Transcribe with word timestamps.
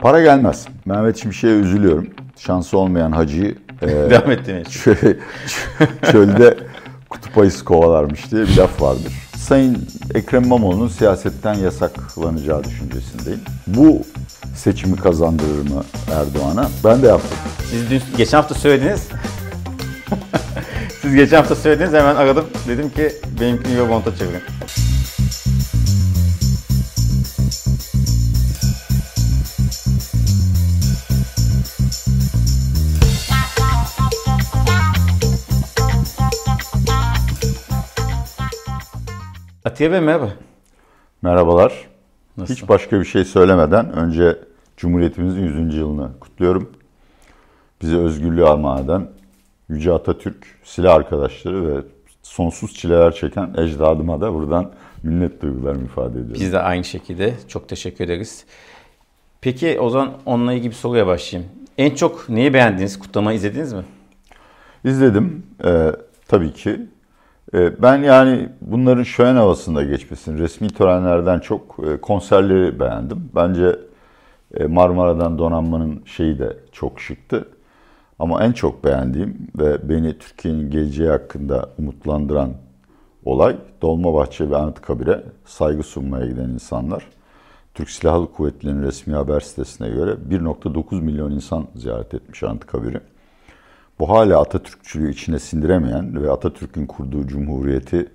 Para 0.00 0.22
gelmez. 0.22 0.66
Mehmet 0.84 1.22
Şimşek'e 1.22 1.52
üzülüyorum. 1.54 2.06
Şansı 2.38 2.78
olmayan 2.78 3.12
hacıyı 3.12 3.54
e, 3.82 3.86
Devam 3.88 4.30
ettiğiniz 4.30 4.66
çö- 4.66 5.16
çölde 6.12 6.58
kutup 7.10 7.38
ayısı 7.38 7.64
kovalarmış 7.64 8.30
diye 8.32 8.42
bir 8.42 8.56
laf 8.56 8.82
vardır. 8.82 9.12
Sayın 9.36 9.88
Ekrem 10.14 10.44
İmamoğlu'nun 10.44 10.88
siyasetten 10.88 11.54
yasaklanacağı 11.54 12.64
düşüncesindeyim. 12.64 13.40
Bu 13.66 14.02
seçimi 14.56 14.96
kazandırır 14.96 15.70
mı 15.70 15.84
Erdoğan'a? 16.12 16.68
Ben 16.84 17.02
de 17.02 17.06
yaptım. 17.06 17.38
Siz 17.70 17.90
dün, 17.90 18.02
geçen 18.16 18.36
hafta 18.38 18.54
söylediniz. 18.54 19.08
Siz 21.02 21.14
geçen 21.14 21.36
hafta 21.36 21.54
söylediniz 21.56 21.92
hemen 21.92 22.16
aradım. 22.16 22.44
Dedim 22.68 22.90
ki 22.90 23.12
benimkini 23.40 23.76
Eurobond'a 23.78 24.16
çevirin. 24.16 24.42
Atiye 39.80 40.00
merhaba. 40.00 40.32
Merhabalar. 41.22 41.88
Nasıl? 42.36 42.54
Hiç 42.54 42.68
başka 42.68 43.00
bir 43.00 43.04
şey 43.04 43.24
söylemeden 43.24 43.92
önce 43.92 44.38
Cumhuriyetimizin 44.76 45.42
100. 45.42 45.76
yılını 45.76 46.10
kutluyorum. 46.20 46.72
Bize 47.82 47.96
özgürlüğü 47.96 48.44
armağan 48.44 48.84
eden 48.84 49.08
Yüce 49.68 49.92
Atatürk, 49.92 50.46
silah 50.64 50.94
arkadaşları 50.94 51.68
ve 51.68 51.82
sonsuz 52.22 52.74
çileler 52.74 53.14
çeken 53.14 53.54
ecdadıma 53.56 54.20
da 54.20 54.34
buradan 54.34 54.70
minnet 55.02 55.42
duygularımı 55.42 55.84
ifade 55.84 56.12
ediyorum. 56.12 56.34
Biz 56.34 56.52
de 56.52 56.58
aynı 56.58 56.84
şekilde 56.84 57.34
çok 57.48 57.68
teşekkür 57.68 58.04
ederiz. 58.04 58.44
Peki 59.40 59.80
o 59.80 59.90
zaman 59.90 60.12
onunla 60.26 60.52
ilgili 60.52 60.70
bir 60.70 60.76
soruya 60.76 61.06
başlayayım. 61.06 61.52
En 61.78 61.94
çok 61.94 62.28
neyi 62.28 62.54
beğendiniz? 62.54 62.98
Kutlamayı 62.98 63.36
izlediniz 63.36 63.72
mi? 63.72 63.84
İzledim. 64.84 65.46
Ee, 65.64 65.92
tabii 66.28 66.52
ki. 66.52 66.80
Ee, 67.54 67.82
ben 67.82 67.96
yani 67.96 68.48
bunların 68.60 69.02
şölen 69.02 69.36
havasında 69.36 69.82
geçmesini, 69.82 70.38
resmi 70.38 70.68
törenlerden 70.68 71.38
çok 71.38 71.76
e, 71.86 72.00
konserleri 72.00 72.80
beğendim. 72.80 73.30
Bence 73.34 73.78
e, 74.54 74.66
Marmara'dan 74.66 75.38
donanmanın 75.38 76.02
şeyi 76.04 76.38
de 76.38 76.56
çok 76.72 77.00
şıktı. 77.00 77.48
Ama 78.18 78.44
en 78.44 78.52
çok 78.52 78.84
beğendiğim 78.84 79.48
ve 79.58 79.88
beni 79.88 80.18
Türkiye'nin 80.18 80.70
geleceği 80.70 81.08
hakkında 81.08 81.68
umutlandıran 81.78 82.50
olay 83.24 83.56
Dolmabahçe 83.82 84.50
ve 84.50 84.56
Anıtkabir'e 84.56 85.24
saygı 85.44 85.82
sunmaya 85.82 86.26
giden 86.26 86.48
insanlar. 86.48 87.06
Türk 87.74 87.90
Silahlı 87.90 88.32
Kuvvetleri'nin 88.32 88.82
resmi 88.82 89.14
haber 89.14 89.40
sitesine 89.40 89.88
göre 89.88 90.16
1.9 90.30 91.00
milyon 91.00 91.30
insan 91.30 91.66
ziyaret 91.74 92.14
etmiş 92.14 92.42
Anıtkabir'i. 92.42 93.00
Bu 94.00 94.08
hala 94.08 94.40
Atatürkçülüğü 94.40 95.10
içine 95.10 95.38
sindiremeyen 95.38 96.22
ve 96.22 96.30
Atatürk'ün 96.30 96.86
kurduğu 96.86 97.26
cumhuriyeti 97.26 98.08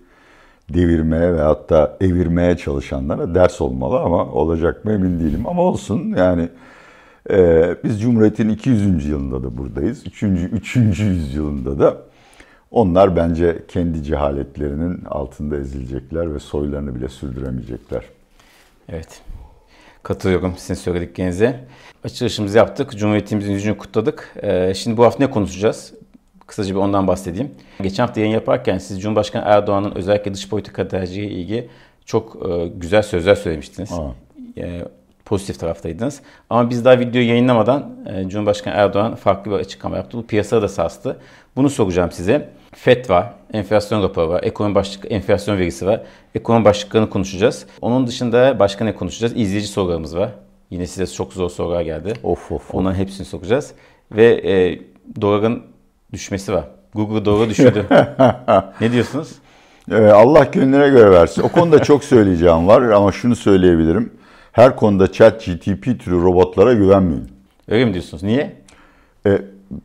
devirmeye 0.70 1.34
ve 1.34 1.42
hatta 1.42 1.98
evirmeye 2.02 2.58
çalışanlara 2.58 3.36
ders 3.36 3.62
olmalı 3.62 4.00
ama 4.00 4.26
olacak 4.26 4.86
mı 4.86 4.94
emin 4.94 5.20
değilim. 5.20 5.48
Ama 5.48 5.62
olsun 5.62 6.16
yani 6.18 6.50
e, 7.30 7.70
biz 7.84 8.02
Cumhuriyet'in 8.02 8.50
200. 8.50 9.06
yılında 9.06 9.44
da 9.44 9.58
buradayız. 9.58 10.08
3. 10.08 10.24
3. 10.24 10.76
yüzyılında 10.76 11.80
da 11.80 11.98
onlar 12.72 13.16
bence 13.16 13.64
kendi 13.68 14.04
cehaletlerinin 14.04 15.06
altında 15.06 15.58
ezilecekler 15.58 16.34
ve 16.34 16.40
soylarını 16.40 16.96
bile 16.96 17.10
sürdüremeyecekler. 17.10 18.04
Evet. 18.90 19.22
Katılıyorum 20.06 20.54
sizin 20.58 20.82
söylediklerinize. 20.82 21.60
Açılışımızı 22.04 22.58
yaptık. 22.58 22.92
Cumhuriyetimizin 22.92 23.52
yüzünü 23.52 23.78
kutladık. 23.78 24.34
Ee, 24.44 24.74
şimdi 24.74 24.98
bu 24.98 25.06
hafta 25.06 25.24
ne 25.24 25.32
konuşacağız? 25.32 25.94
Kısaca 26.48 26.76
bir 26.76 26.80
ondan 26.80 27.08
bahsedeyim. 27.08 27.52
Geçen 27.82 28.06
hafta 28.06 28.20
yayın 28.20 28.34
yaparken 28.34 28.78
siz 28.78 29.02
Cumhurbaşkanı 29.02 29.44
Erdoğan'ın 29.46 29.96
özellikle 29.96 30.34
dış 30.34 30.50
politika 30.50 30.88
tercihi 30.88 31.26
ilgi 31.26 31.70
çok 32.06 32.50
e, 32.50 32.68
güzel 32.68 33.02
sözler 33.02 33.36
söylemiştiniz. 33.36 33.92
E, 34.58 34.82
pozitif 35.26 35.60
taraftaydınız. 35.60 36.22
Ama 36.50 36.70
biz 36.70 36.86
daha 36.86 37.00
videoyu 37.00 37.28
yayınlamadan 37.28 37.96
e, 38.06 38.30
Cumhurbaşkanı 38.30 38.74
Erdoğan 38.74 39.16
farklı 39.16 39.52
bir 39.52 39.56
açıklama 39.56 39.98
yaptı. 39.98 40.18
Bu 40.18 40.28
piyasada 40.28 40.62
da 40.62 40.68
sarstı. 40.68 41.18
Bunu 41.56 41.70
soracağım 41.70 42.12
size. 42.12 42.50
FED 42.76 43.10
var, 43.10 43.34
enflasyon 43.54 44.04
raporu 44.04 44.30
var, 44.30 44.44
ekonomi 44.44 44.76
başlık, 44.76 45.12
enflasyon 45.12 45.58
verisi 45.58 45.86
var. 45.86 46.02
Ekonomi 46.36 46.66
başlıklarını 46.66 47.10
konuşacağız. 47.10 47.66
Onun 47.82 48.08
dışında 48.08 48.60
başka 48.60 48.86
ne 48.86 48.96
konuşacağız? 48.96 49.34
İzleyici 49.36 49.68
sorularımız 49.68 50.18
var. 50.18 50.30
Yine 50.70 50.88
size 50.88 51.14
çok 51.14 51.34
zor 51.34 51.50
sorular 51.50 51.82
geldi. 51.82 52.14
Of 52.24 52.52
of. 52.52 52.76
Onların 52.76 52.96
hepsini 52.96 53.26
sokacağız. 53.26 53.72
Ve 54.12 54.26
e, 54.26 54.80
doların 55.22 55.64
düşmesi 56.14 56.54
var. 56.54 56.68
Google 56.94 57.26
dolara 57.26 57.50
düşürdü. 57.50 57.86
ne 58.82 58.92
diyorsunuz? 58.92 59.32
Ee, 59.92 59.96
Allah 59.96 60.44
gönlüne 60.44 60.90
göre 60.90 61.12
versin. 61.12 61.42
O 61.42 61.50
konuda 61.50 61.80
çok 61.80 62.04
söyleyeceğim 62.04 62.68
var 62.68 62.82
ama 62.82 63.12
şunu 63.12 63.36
söyleyebilirim. 63.36 64.14
Her 64.52 64.76
konuda 64.76 65.12
chat 65.12 65.46
GTP 65.46 66.00
türü 66.00 66.22
robotlara 66.22 66.74
güvenmeyin. 66.74 67.32
Öyle 67.68 67.86
mi 67.86 67.94
diyorsunuz? 67.94 68.24
Niye? 68.24 68.56
Ee, 69.28 69.42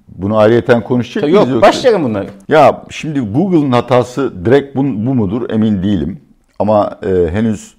bunu 0.08 0.38
ayrıyeten 0.38 0.84
konuşacak 0.84 1.22
mıyız? 1.22 1.38
Yok, 1.38 1.48
yoksa? 1.48 1.68
başlayalım 1.68 2.04
bunları. 2.04 2.26
Ya 2.48 2.84
şimdi 2.90 3.20
Google'ın 3.20 3.72
hatası 3.72 4.44
direkt 4.44 4.76
bu, 4.76 4.82
bu 4.84 5.14
mudur 5.14 5.50
emin 5.50 5.82
değilim. 5.82 6.20
Ama 6.58 6.98
e, 7.02 7.30
henüz 7.32 7.74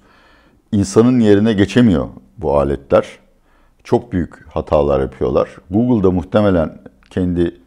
insanın 0.72 1.20
yerine 1.20 1.52
geçemiyor 1.52 2.08
bu 2.38 2.58
aletler. 2.58 3.06
Çok 3.84 4.12
büyük 4.12 4.46
hatalar 4.48 5.00
yapıyorlar. 5.00 5.48
Google'da 5.70 6.10
muhtemelen 6.10 6.78
kendi 7.10 7.60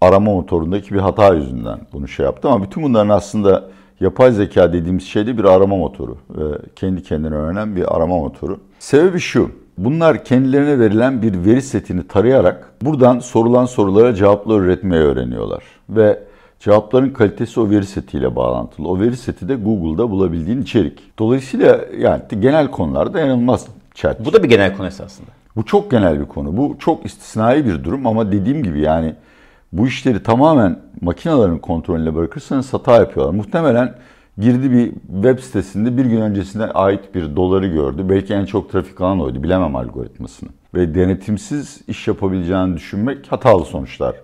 arama 0.00 0.32
motorundaki 0.32 0.94
bir 0.94 0.98
hata 0.98 1.34
yüzünden 1.34 1.78
bunu 1.92 2.08
şey 2.08 2.26
yaptı 2.26 2.48
ama 2.48 2.64
bütün 2.64 2.82
bunların 2.82 3.08
aslında 3.08 3.64
yapay 4.00 4.32
zeka 4.32 4.72
dediğimiz 4.72 5.04
şey 5.04 5.26
de 5.26 5.38
bir 5.38 5.44
arama 5.44 5.76
motoru. 5.76 6.18
Ve 6.30 6.58
kendi 6.76 7.02
kendine 7.02 7.34
öğrenen 7.34 7.76
bir 7.76 7.96
arama 7.96 8.18
motoru. 8.18 8.60
Sebebi 8.78 9.20
şu. 9.20 9.50
Bunlar 9.84 10.24
kendilerine 10.24 10.78
verilen 10.78 11.22
bir 11.22 11.44
veri 11.44 11.62
setini 11.62 12.08
tarayarak 12.08 12.72
buradan 12.82 13.18
sorulan 13.18 13.66
sorulara 13.66 14.14
cevaplar 14.14 14.60
üretmeyi 14.60 15.02
öğreniyorlar. 15.02 15.62
Ve 15.88 16.18
cevapların 16.58 17.10
kalitesi 17.10 17.60
o 17.60 17.70
veri 17.70 17.86
setiyle 17.86 18.36
bağlantılı. 18.36 18.88
O 18.88 19.00
veri 19.00 19.16
seti 19.16 19.48
de 19.48 19.54
Google'da 19.54 20.10
bulabildiğin 20.10 20.62
içerik. 20.62 21.18
Dolayısıyla 21.18 21.80
yani 21.98 22.22
genel 22.40 22.70
konularda 22.70 23.20
yanılmaz 23.20 23.66
chat. 23.94 24.24
Bu 24.24 24.32
da 24.32 24.42
bir 24.42 24.48
genel 24.48 24.76
konu 24.76 24.86
esasında. 24.86 25.30
Bu 25.56 25.64
çok 25.64 25.90
genel 25.90 26.20
bir 26.20 26.26
konu. 26.26 26.56
Bu 26.56 26.76
çok 26.78 27.06
istisnai 27.06 27.66
bir 27.66 27.84
durum 27.84 28.06
ama 28.06 28.32
dediğim 28.32 28.62
gibi 28.62 28.80
yani 28.80 29.14
bu 29.72 29.86
işleri 29.86 30.22
tamamen 30.22 30.78
makinelerin 31.00 31.58
kontrolüne 31.58 32.14
bırakırsanız 32.14 32.72
hata 32.72 32.96
yapıyorlar. 32.96 33.34
Muhtemelen 33.34 33.94
girdi 34.40 34.70
bir 34.70 34.92
web 35.22 35.38
sitesinde 35.38 35.96
bir 35.96 36.04
gün 36.04 36.20
öncesine 36.20 36.64
ait 36.64 37.14
bir 37.14 37.36
doları 37.36 37.66
gördü. 37.66 38.06
Belki 38.08 38.34
en 38.34 38.44
çok 38.44 38.72
trafik 38.72 39.00
alan 39.00 39.20
oydu. 39.20 39.42
Bilemem 39.42 39.76
algoritmasını. 39.76 40.48
Ve 40.74 40.94
denetimsiz 40.94 41.80
iş 41.88 42.08
yapabileceğini 42.08 42.76
düşünmek 42.76 43.32
hatalı 43.32 43.64
sonuçlar 43.64 44.16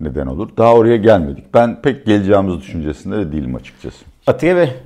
neden 0.00 0.26
olur. 0.26 0.48
Daha 0.56 0.74
oraya 0.74 0.96
gelmedik. 0.96 1.54
Ben 1.54 1.82
pek 1.82 2.06
geleceğimiz 2.06 2.58
düşüncesinde 2.60 3.16
de 3.16 3.32
değilim 3.32 3.54
açıkçası. 3.54 4.04
Atiye 4.26 4.76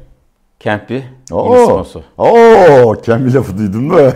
Campy 0.60 0.94
yeni 0.94 1.64
sponsor. 1.64 2.03
Oo, 2.19 3.03
Campy 3.03 3.34
lafı 3.34 3.58
duydun 3.58 3.82
mu? 3.84 3.98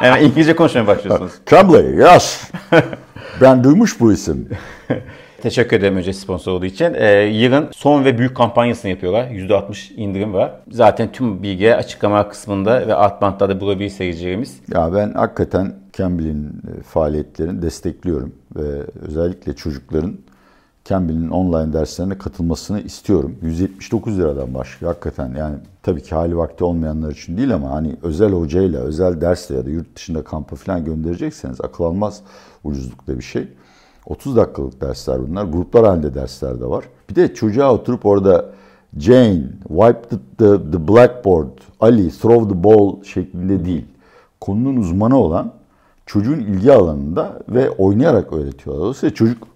Hemen 0.00 0.24
İngilizce 0.24 0.56
konuşmaya 0.56 0.86
başlıyorsunuz. 0.86 1.32
Cambly, 1.46 2.00
yes. 2.00 2.50
ben 3.40 3.64
duymuş 3.64 4.00
bu 4.00 4.12
isim. 4.12 4.48
Teşekkür 5.42 5.76
ederim 5.76 5.96
önce 5.96 6.12
sponsor 6.12 6.52
olduğu 6.52 6.66
için. 6.66 6.94
Ee, 6.94 7.22
yılın 7.22 7.68
son 7.72 8.04
ve 8.04 8.18
büyük 8.18 8.36
kampanyasını 8.36 8.90
yapıyorlar. 8.90 9.28
%60 9.30 9.94
indirim 9.94 10.32
var. 10.34 10.52
Zaten 10.70 11.12
tüm 11.12 11.42
bilgi 11.42 11.74
açıklama 11.74 12.28
kısmında 12.28 12.86
ve 12.86 12.94
alt 12.94 13.22
bantta 13.22 13.48
da 13.48 13.60
bulabilir 13.60 13.90
seyircilerimiz. 13.90 14.60
Ya 14.74 14.94
ben 14.94 15.12
hakikaten 15.12 15.74
Campbell'in 15.92 16.46
e, 16.46 16.82
faaliyetlerini 16.82 17.62
destekliyorum. 17.62 18.32
Ve 18.56 18.82
özellikle 19.02 19.56
çocukların 19.56 20.18
Campbell'in 20.84 21.30
online 21.30 21.72
derslerine 21.72 22.18
katılmasını 22.18 22.80
istiyorum. 22.80 23.36
179 23.42 24.18
liradan 24.18 24.54
başlıyor 24.54 24.92
hakikaten. 24.92 25.34
Yani 25.34 25.56
tabii 25.82 26.02
ki 26.02 26.14
hali 26.14 26.36
vakti 26.36 26.64
olmayanlar 26.64 27.10
için 27.10 27.36
değil 27.36 27.54
ama 27.54 27.70
hani 27.70 27.96
özel 28.02 28.32
hocayla, 28.32 28.80
özel 28.80 29.20
dersle 29.20 29.54
ya 29.54 29.66
da 29.66 29.70
yurt 29.70 29.96
dışında 29.96 30.24
kampa 30.24 30.56
falan 30.56 30.84
gönderecekseniz 30.84 31.60
akıl 31.60 31.84
almaz 31.84 32.22
ucuzlukta 32.64 33.18
bir 33.18 33.24
şey. 33.24 33.48
30 34.08 34.36
dakikalık 34.36 34.80
dersler 34.80 35.28
bunlar. 35.28 35.44
Gruplar 35.44 35.86
halinde 35.86 36.14
dersler 36.14 36.60
de 36.60 36.66
var. 36.66 36.84
Bir 37.10 37.14
de 37.14 37.34
çocuğa 37.34 37.74
oturup 37.74 38.06
orada 38.06 38.46
Jane, 38.98 39.42
wipe 39.68 40.02
the, 40.02 40.16
the, 40.38 40.70
the 40.70 40.88
blackboard, 40.88 41.48
Ali, 41.80 42.10
throw 42.10 42.48
the 42.48 42.64
ball 42.64 43.02
şeklinde 43.02 43.64
değil. 43.64 43.84
Konunun 44.40 44.76
uzmanı 44.76 45.16
olan 45.16 45.52
çocuğun 46.06 46.38
ilgi 46.40 46.72
alanında 46.72 47.38
ve 47.48 47.70
oynayarak 47.70 48.32
öğretiyorlar. 48.32 48.82
Dolayısıyla 48.82 49.14
çocuk 49.14 49.48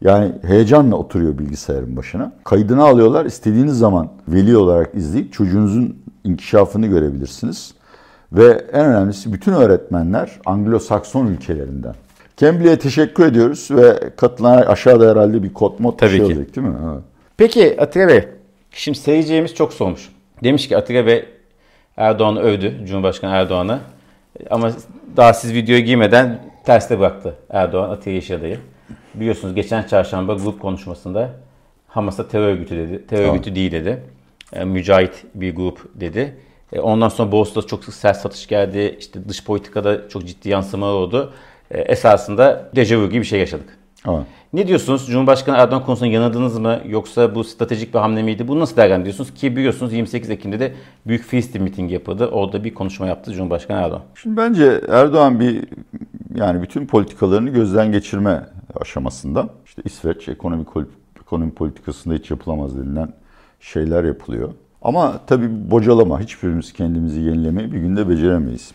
yani 0.00 0.32
heyecanla 0.42 0.96
oturuyor 0.96 1.38
bilgisayarın 1.38 1.96
başına. 1.96 2.32
Kaydını 2.44 2.84
alıyorlar. 2.84 3.24
İstediğiniz 3.24 3.78
zaman 3.78 4.08
veli 4.28 4.56
olarak 4.56 4.94
izleyip 4.94 5.32
çocuğunuzun 5.32 5.96
inkişafını 6.24 6.86
görebilirsiniz. 6.86 7.74
Ve 8.32 8.66
en 8.72 8.86
önemlisi 8.86 9.32
bütün 9.32 9.52
öğretmenler 9.52 10.40
Anglo-Sakson 10.46 11.26
ülkelerinden. 11.26 11.94
Cambly'e 12.36 12.78
teşekkür 12.78 13.26
ediyoruz 13.26 13.68
ve 13.70 14.10
katılan 14.16 14.62
aşağıda 14.62 15.10
herhalde 15.10 15.42
bir 15.42 15.52
kod 15.54 15.78
mod 15.78 15.98
Tabii 15.98 16.10
şey 16.10 16.18
ki. 16.18 16.24
olacak 16.24 16.56
değil 16.56 16.66
mi? 16.66 16.76
Evet. 16.92 17.02
Peki 17.36 17.80
Atilla 17.80 18.08
Bey, 18.08 18.28
şimdi 18.70 18.98
seyircilerimiz 18.98 19.54
çok 19.54 19.72
sormuş. 19.72 20.08
Demiş 20.44 20.68
ki 20.68 20.76
Atilla 20.76 21.06
Bey 21.06 21.24
Erdoğan'ı 21.96 22.40
övdü, 22.40 22.86
Cumhurbaşkanı 22.86 23.32
Erdoğan'ı. 23.34 23.78
Ama 24.50 24.70
daha 25.16 25.34
siz 25.34 25.54
videoya 25.54 25.80
girmeden 25.80 26.38
terste 26.64 26.98
bıraktı 26.98 27.34
Erdoğan 27.50 27.90
Atilla 27.90 28.14
Yeşiladayı. 28.14 28.58
Biliyorsunuz 29.14 29.54
geçen 29.54 29.82
çarşamba 29.82 30.34
grup 30.34 30.60
konuşmasında 30.60 31.30
Hamas'a 31.88 32.28
terör 32.28 32.48
örgütü 32.48 32.76
dedi. 32.76 33.06
Terör 33.06 33.22
Tamam. 33.22 33.36
örgütü 33.36 33.54
değil 33.54 33.72
dedi. 33.72 34.02
E, 34.52 34.64
mücahit 34.64 35.24
bir 35.34 35.56
grup 35.56 35.80
dedi. 35.94 36.36
E, 36.72 36.80
ondan 36.80 37.08
sonra 37.08 37.32
borsada 37.32 37.66
çok 37.66 37.84
sık 37.84 37.94
sert 37.94 38.16
satış 38.16 38.46
geldi. 38.46 38.96
İşte 38.98 39.28
dış 39.28 39.44
politikada 39.44 40.08
çok 40.08 40.26
ciddi 40.26 40.48
yansımalar 40.48 40.92
oldu. 40.92 41.32
E, 41.70 41.80
esasında 41.80 42.70
dejavu 42.76 43.08
gibi 43.08 43.20
bir 43.20 43.26
şey 43.26 43.40
yaşadık. 43.40 43.78
Evet. 44.08 44.26
Ne 44.52 44.68
diyorsunuz? 44.68 45.06
Cumhurbaşkanı 45.06 45.56
Erdoğan 45.56 45.84
konusunda 45.84 46.10
yanıldınız 46.12 46.58
mı? 46.58 46.80
Yoksa 46.88 47.34
bu 47.34 47.44
stratejik 47.44 47.94
bir 47.94 47.98
hamle 47.98 48.22
miydi? 48.22 48.48
Bunu 48.48 48.60
nasıl 48.60 48.76
değerlendiriyorsunuz? 48.76 49.34
Ki 49.34 49.56
biliyorsunuz 49.56 49.92
28 49.92 50.30
Ekim'de 50.30 50.60
de 50.60 50.72
Büyük 51.06 51.24
Filistin 51.24 51.62
mitingi 51.62 51.94
yapıldı. 51.94 52.26
Orada 52.26 52.64
bir 52.64 52.74
konuşma 52.74 53.06
yaptı 53.06 53.32
Cumhurbaşkanı 53.32 53.80
Erdoğan. 53.80 54.02
Şimdi 54.14 54.36
bence 54.36 54.80
Erdoğan 54.88 55.40
bir 55.40 55.64
yani 56.34 56.62
bütün 56.62 56.86
politikalarını 56.86 57.50
gözden 57.50 57.92
geçirme 57.92 58.46
aşamasında. 58.80 59.48
İşte 59.66 59.82
İsveç 59.84 60.28
ekonomi 60.28 60.64
ekonomi 61.20 61.50
politikasında 61.50 62.14
hiç 62.14 62.30
yapılamaz 62.30 62.78
denilen 62.78 63.08
şeyler 63.60 64.04
yapılıyor. 64.04 64.52
Ama 64.82 65.20
tabii 65.26 65.70
bocalama, 65.70 66.20
hiçbirimiz 66.20 66.72
kendimizi 66.72 67.20
yenilemeyi 67.20 67.72
bir 67.72 67.78
günde 67.78 68.08
beceremeyiz. 68.08 68.72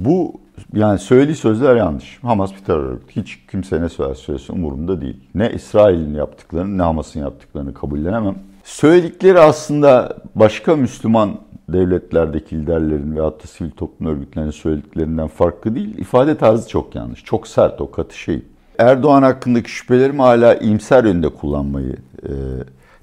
Bu 0.00 0.40
yani 0.74 0.98
söylediği 0.98 1.36
sözler 1.36 1.76
yanlış. 1.76 2.18
Hamas 2.22 2.52
bir 2.52 2.58
terör 2.58 2.82
örgütü. 2.82 3.20
Hiç 3.20 3.38
kimse 3.50 3.82
ne 3.82 3.88
söylerse 3.88 4.20
söylesin 4.20 4.54
umurumda 4.54 5.00
değil. 5.00 5.16
Ne 5.34 5.50
İsrail'in 5.52 6.14
yaptıklarını 6.14 6.78
ne 6.78 6.82
Hamas'ın 6.82 7.20
yaptıklarını 7.20 7.74
kabullenemem. 7.74 8.34
Söyledikleri 8.64 9.40
aslında 9.40 10.16
başka 10.34 10.76
Müslüman 10.76 11.38
devletlerdeki 11.68 12.56
liderlerin 12.56 13.16
ve 13.16 13.20
hatta 13.20 13.48
sivil 13.48 13.70
toplum 13.70 14.08
örgütlerinin 14.08 14.50
söylediklerinden 14.50 15.28
farklı 15.28 15.74
değil. 15.74 15.98
İfade 15.98 16.36
tarzı 16.36 16.68
çok 16.68 16.94
yanlış. 16.94 17.24
Çok 17.24 17.48
sert 17.48 17.80
o 17.80 17.90
katı 17.90 18.18
şey. 18.18 18.42
Erdoğan 18.78 19.22
hakkındaki 19.22 19.70
şüphelerimi 19.70 20.22
hala 20.22 20.54
iyimser 20.54 21.04
yönde 21.04 21.28
kullanmayı 21.28 21.96
e, 22.22 22.32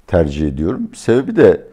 tercih 0.06 0.48
ediyorum. 0.48 0.90
Sebebi 0.94 1.36
de 1.36 1.66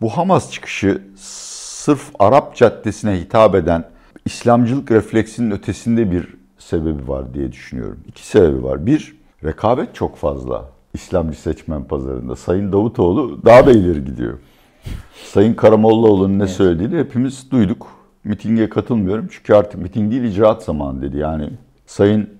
bu 0.00 0.08
Hamas 0.08 0.52
çıkışı 0.52 1.02
sırf 1.16 2.10
Arap 2.18 2.56
caddesine 2.56 3.20
hitap 3.20 3.54
eden 3.54 3.84
İslamcılık 4.28 4.90
refleksinin 4.90 5.50
ötesinde 5.50 6.10
bir 6.10 6.34
sebebi 6.58 7.08
var 7.08 7.34
diye 7.34 7.52
düşünüyorum. 7.52 7.98
İki 8.06 8.26
sebebi 8.26 8.62
var. 8.64 8.86
Bir, 8.86 9.16
rekabet 9.44 9.94
çok 9.94 10.16
fazla 10.16 10.64
İslamcı 10.94 11.40
seçmen 11.40 11.84
pazarında. 11.84 12.36
Sayın 12.36 12.72
Davutoğlu 12.72 13.44
daha 13.44 13.66
da 13.66 13.72
ileri 13.72 14.04
gidiyor. 14.04 14.38
Sayın 15.24 15.54
Karamollaoğlu'nun 15.54 16.38
ne 16.38 16.42
Evet. 16.42 16.52
söylediğini 16.52 16.98
hepimiz 16.98 17.50
duyduk. 17.50 17.86
Mitinge 18.24 18.68
katılmıyorum 18.68 19.28
çünkü 19.30 19.54
artık 19.54 19.82
miting 19.82 20.12
değil 20.12 20.22
icraat 20.22 20.64
zamanı 20.64 21.02
dedi. 21.02 21.18
Yani 21.18 21.50
Sayın 21.86 22.30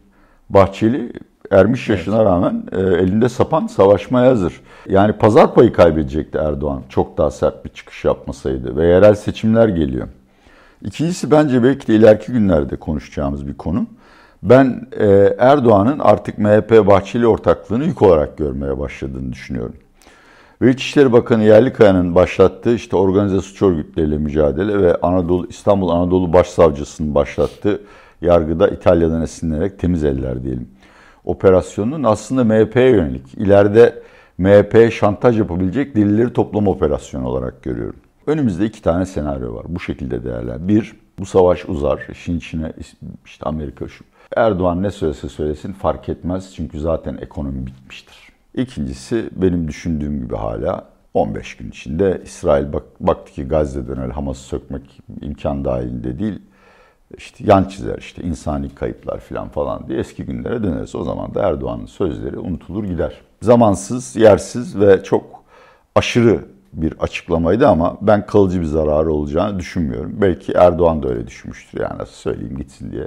Bahçeli 0.50 1.12
ermiş 1.50 1.88
yaşına 1.88 2.24
rağmen 2.24 2.64
e, 2.72 2.80
elinde 2.80 3.28
sapan 3.28 3.66
savaşmaya 3.66 4.30
hazır. 4.30 4.60
Yani 4.88 5.12
pazar 5.12 5.54
payı 5.54 5.72
kaybedecekti 5.72 6.38
Erdoğan 6.38 6.82
çok 6.88 7.18
daha 7.18 7.30
sert 7.30 7.64
bir 7.64 7.70
çıkış 7.70 8.04
yapmasaydı 8.04 8.76
ve 8.76 8.86
yerel 8.86 9.14
seçimler 9.14 9.68
geliyor. 9.68 10.08
İkincisi 10.84 11.30
bence 11.30 11.62
belki 11.62 11.86
de 11.86 11.94
ileriki 11.94 12.32
günlerde 12.32 12.76
konuşacağımız 12.76 13.46
bir 13.46 13.54
konu. 13.54 13.86
Ben 14.42 14.86
e, 14.98 15.06
Erdoğan'ın 15.38 15.98
artık 15.98 16.38
MHP 16.38 16.86
Bahçeli 16.86 17.26
ortaklığını 17.26 17.84
yük 17.84 18.02
olarak 18.02 18.38
görmeye 18.38 18.78
başladığını 18.78 19.32
düşünüyorum. 19.32 19.74
Ve 20.62 20.70
İçişleri 20.70 21.12
Bakanı 21.12 21.44
Yerlikaya'nın 21.44 22.14
başlattığı 22.14 22.74
işte 22.74 22.96
organize 22.96 23.40
suç 23.40 23.62
örgütleriyle 23.62 24.18
mücadele 24.18 24.82
ve 24.82 24.96
Anadolu 25.02 25.46
İstanbul 25.48 25.88
Anadolu 25.88 26.32
Başsavcısının 26.32 27.14
başlattığı 27.14 27.82
yargıda 28.20 28.68
İtalya'dan 28.68 29.22
esinlenerek 29.22 29.78
temiz 29.78 30.04
eller 30.04 30.42
diyelim. 30.42 30.68
Operasyonun 31.24 32.04
aslında 32.04 32.44
MHP'ye 32.44 32.90
yönelik. 32.90 33.34
İleride 33.34 34.02
MHP'ye 34.38 34.90
şantaj 34.90 35.38
yapabilecek 35.38 35.96
delilleri 35.96 36.32
toplama 36.32 36.70
operasyonu 36.70 37.28
olarak 37.28 37.62
görüyorum. 37.62 38.00
Önümüzde 38.28 38.66
iki 38.66 38.82
tane 38.82 39.06
senaryo 39.06 39.54
var. 39.54 39.66
Bu 39.68 39.80
şekilde 39.80 40.24
değerler. 40.24 40.68
Bir, 40.68 40.96
bu 41.18 41.26
savaş 41.26 41.68
uzar. 41.68 42.06
İşin 42.12 42.38
içine 42.38 42.72
işte 43.24 43.44
Amerika 43.44 43.88
şu. 43.88 44.04
Erdoğan 44.36 44.82
ne 44.82 44.90
söylese 44.90 45.28
söylesin 45.28 45.72
fark 45.72 46.08
etmez. 46.08 46.54
Çünkü 46.54 46.80
zaten 46.80 47.18
ekonomi 47.20 47.66
bitmiştir. 47.66 48.16
İkincisi 48.54 49.30
benim 49.36 49.68
düşündüğüm 49.68 50.20
gibi 50.20 50.36
hala 50.36 50.88
15 51.14 51.56
gün 51.56 51.68
içinde 51.68 52.22
İsrail 52.24 52.72
bak, 52.72 52.82
baktı 53.00 53.32
ki 53.32 53.48
Gazze'den 53.48 53.98
öyle 53.98 54.12
Hamas'ı 54.12 54.42
sökmek 54.42 55.00
imkan 55.22 55.64
dahilinde 55.64 56.18
değil. 56.18 56.38
İşte 57.16 57.44
yan 57.46 57.64
çizer 57.64 57.98
işte 57.98 58.22
insani 58.22 58.74
kayıplar 58.74 59.20
falan 59.20 59.48
falan 59.48 59.88
diye 59.88 59.98
eski 59.98 60.24
günlere 60.24 60.62
döneriz. 60.62 60.94
O 60.94 61.04
zaman 61.04 61.34
da 61.34 61.48
Erdoğan'ın 61.48 61.86
sözleri 61.86 62.38
unutulur 62.38 62.84
gider. 62.84 63.20
Zamansız, 63.42 64.16
yersiz 64.16 64.80
ve 64.80 65.02
çok 65.02 65.44
aşırı 65.94 66.57
bir 66.72 66.94
açıklamaydı 67.00 67.68
ama 67.68 67.98
ben 68.00 68.26
kalıcı 68.26 68.60
bir 68.60 68.66
zararı 68.66 69.12
olacağını 69.12 69.58
düşünmüyorum. 69.58 70.12
Belki 70.20 70.52
Erdoğan 70.52 71.02
da 71.02 71.08
öyle 71.08 71.26
düşünmüştür 71.26 71.80
yani 71.80 71.98
nasıl 71.98 72.14
söyleyeyim 72.14 72.56
gitsin 72.56 72.92
diye 72.92 73.06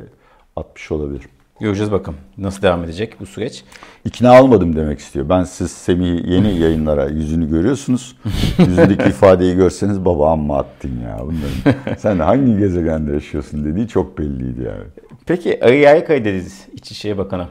atmış 0.56 0.92
olabilir. 0.92 1.22
Göreceğiz 1.62 1.92
bakalım 1.92 2.20
nasıl 2.38 2.62
devam 2.62 2.84
edecek 2.84 3.20
bu 3.20 3.26
süreç. 3.26 3.64
İkna 4.06 4.42
olmadım 4.44 4.76
demek 4.76 5.00
istiyor. 5.00 5.30
Ben 5.30 5.44
siz 5.44 5.72
Semih'i 5.72 6.34
yeni 6.34 6.60
yayınlara 6.60 7.10
yüzünü 7.10 7.50
görüyorsunuz. 7.50 8.16
Yüzündeki 8.60 9.10
ifadeyi 9.10 9.56
görseniz 9.56 10.06
baba 10.06 10.32
amma 10.32 10.58
attın 10.58 11.00
ya 11.00 11.20
bunların. 11.22 11.96
Sen 11.98 12.20
hangi 12.20 12.58
gezegende 12.58 13.14
yaşıyorsun 13.14 13.66
dediği 13.66 13.88
çok 13.88 14.18
belliydi 14.18 14.62
yani. 14.62 14.84
Peki 15.26 15.66
Ali 15.66 15.78
Yerlikaya 15.78 16.26
dediniz 16.26 16.68
İçişleri 16.74 17.18
Bakanı. 17.18 17.48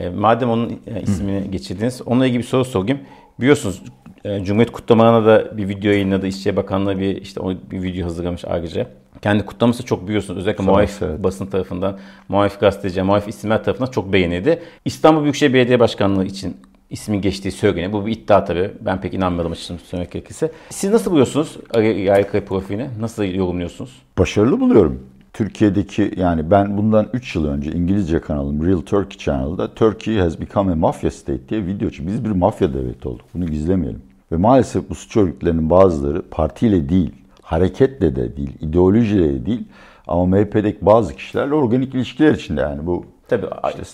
E, 0.00 0.08
madem 0.08 0.50
onun 0.50 0.80
e, 0.86 1.02
ismini 1.02 1.50
geçirdiniz, 1.50 2.02
onunla 2.06 2.26
ilgili 2.26 2.38
bir 2.38 2.46
soru 2.46 2.64
sorayım. 2.64 3.00
Biliyorsunuz 3.40 3.82
e, 4.24 4.44
Cumhuriyet 4.44 4.72
kutlamalarına 4.72 5.26
da 5.26 5.56
bir 5.56 5.68
video 5.68 5.92
yayınladı. 5.92 6.26
İçişleri 6.26 6.56
Bakanlığı 6.56 6.98
bir 6.98 7.16
işte 7.16 7.40
o 7.40 7.52
bir 7.70 7.82
video 7.82 8.06
hazırlamış 8.06 8.44
ayrıca. 8.44 8.86
Kendi 9.22 9.46
kutlaması 9.46 9.84
çok 9.84 10.08
biliyorsunuz. 10.08 10.40
Özellikle 10.40 10.64
Sağ 10.64 10.70
muhalif 10.70 11.02
evet. 11.02 11.24
basın 11.24 11.46
tarafından, 11.46 11.98
muhalif 12.28 12.60
gazeteci, 12.60 13.02
muhalif 13.02 13.28
isimler 13.28 13.64
tarafından 13.64 13.90
çok 13.90 14.12
beğenildi. 14.12 14.62
İstanbul 14.84 15.22
Büyükşehir 15.22 15.54
Belediye 15.54 15.80
Başkanlığı 15.80 16.24
için 16.24 16.56
ismin 16.90 17.20
geçtiği 17.20 17.52
söyleniyor. 17.52 17.92
Bu 17.92 18.06
bir 18.06 18.12
iddia 18.12 18.44
tabii. 18.44 18.70
Ben 18.80 19.00
pek 19.00 19.14
inanmıyorum 19.14 19.52
açıkçası 19.52 19.86
söylemek 19.86 20.12
gerekirse. 20.12 20.52
Siz 20.70 20.90
nasıl 20.90 21.10
buluyorsunuz 21.10 21.56
Yerlikaya 21.76 22.44
profilini? 22.44 22.88
Nasıl 23.00 23.24
yorumluyorsunuz? 23.24 24.02
Başarılı 24.18 24.60
buluyorum. 24.60 25.02
Türkiye'deki 25.32 26.12
yani 26.16 26.50
ben 26.50 26.76
bundan 26.76 27.08
3 27.12 27.34
yıl 27.34 27.46
önce 27.46 27.72
İngilizce 27.72 28.20
kanalım 28.20 28.66
Real 28.66 28.80
Turkey 28.80 29.18
Channel'da 29.18 29.74
Turkey 29.74 30.18
has 30.18 30.40
become 30.40 30.72
a 30.72 30.74
mafia 30.74 31.10
state 31.10 31.48
diye 31.48 31.66
video 31.66 31.90
çıktı. 31.90 32.06
Biz 32.06 32.24
bir 32.24 32.30
mafya 32.30 32.74
devleti 32.74 33.08
olduk. 33.08 33.26
Bunu 33.34 33.46
gizlemeyelim. 33.46 34.02
Ve 34.32 34.36
maalesef 34.36 34.90
bu 34.90 34.94
suç 34.94 35.16
örgütlerinin 35.16 35.70
bazıları 35.70 36.22
partiyle 36.30 36.88
değil, 36.88 37.12
hareketle 37.42 38.16
de 38.16 38.36
değil, 38.36 38.52
ideolojiyle 38.60 39.34
de 39.34 39.46
değil 39.46 39.64
ama 40.06 40.26
MHP'deki 40.26 40.78
bazı 40.86 41.16
kişilerle 41.16 41.54
organik 41.54 41.94
ilişkiler 41.94 42.34
içinde 42.34 42.60
yani 42.60 42.86
bu 42.86 43.04
Tabii 43.28 43.46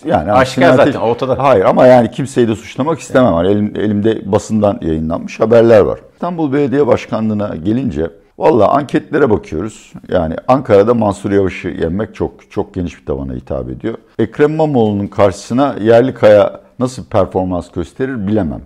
yani 0.05 0.31
aşikar 0.31 0.73
zaten 0.73 0.91
Ateş- 0.91 1.01
ortada. 1.01 1.43
Hayır 1.43 1.65
ama 1.65 1.87
yani 1.87 2.11
kimseyi 2.11 2.47
de 2.47 2.55
suçlamak 2.55 2.99
istemem. 2.99 3.33
Hani 3.33 3.47
elim, 3.47 3.73
elimde 3.75 4.31
basından 4.31 4.79
yayınlanmış 4.81 5.39
haberler 5.39 5.79
var. 5.79 5.99
İstanbul 6.13 6.53
Belediye 6.53 6.87
Başkanlığı'na 6.87 7.55
gelince 7.55 8.11
valla 8.37 8.67
anketlere 8.67 9.29
bakıyoruz. 9.29 9.93
Yani 10.09 10.35
Ankara'da 10.47 10.93
Mansur 10.93 11.31
Yavaş'ı 11.31 11.67
yenmek 11.67 12.15
çok 12.15 12.51
çok 12.51 12.73
geniş 12.73 13.01
bir 13.01 13.05
tabana 13.05 13.33
hitap 13.33 13.69
ediyor. 13.69 13.95
Ekrem 14.19 14.51
İmamoğlu'nun 14.53 15.07
karşısına 15.07 15.75
Yerlikaya 15.81 16.61
nasıl 16.79 17.03
bir 17.03 17.09
performans 17.09 17.71
gösterir 17.71 18.27
bilemem. 18.27 18.61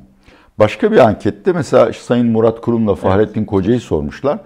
Başka 0.61 0.91
bir 0.91 0.97
ankette 0.97 1.51
mesela 1.51 1.93
Sayın 1.93 2.27
Murat 2.27 2.61
Kurum'la 2.61 2.95
Fahrettin 2.95 3.45
Koca'yı 3.45 3.79
sormuşlar. 3.79 4.39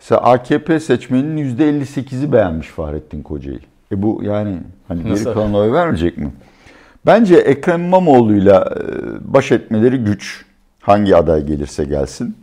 Mesela 0.00 0.20
AKP 0.20 0.80
seçmeninin 0.80 1.56
%58'i 1.56 2.32
beğenmiş 2.32 2.68
Fahrettin 2.68 3.22
Koca'yı. 3.22 3.60
E 3.92 4.02
bu 4.02 4.20
yani 4.22 4.58
hani 4.88 5.04
geri 5.04 5.24
kalan 5.24 5.54
oy 5.54 5.72
vermeyecek 5.72 6.18
mi? 6.18 6.32
Bence 7.06 7.36
Ekrem 7.36 7.84
İmamoğlu'yla 7.84 8.74
e, 8.76 9.34
baş 9.34 9.52
etmeleri 9.52 9.98
güç. 9.98 10.44
Hangi 10.80 11.16
aday 11.16 11.46
gelirse 11.46 11.84
gelsin. 11.84 12.36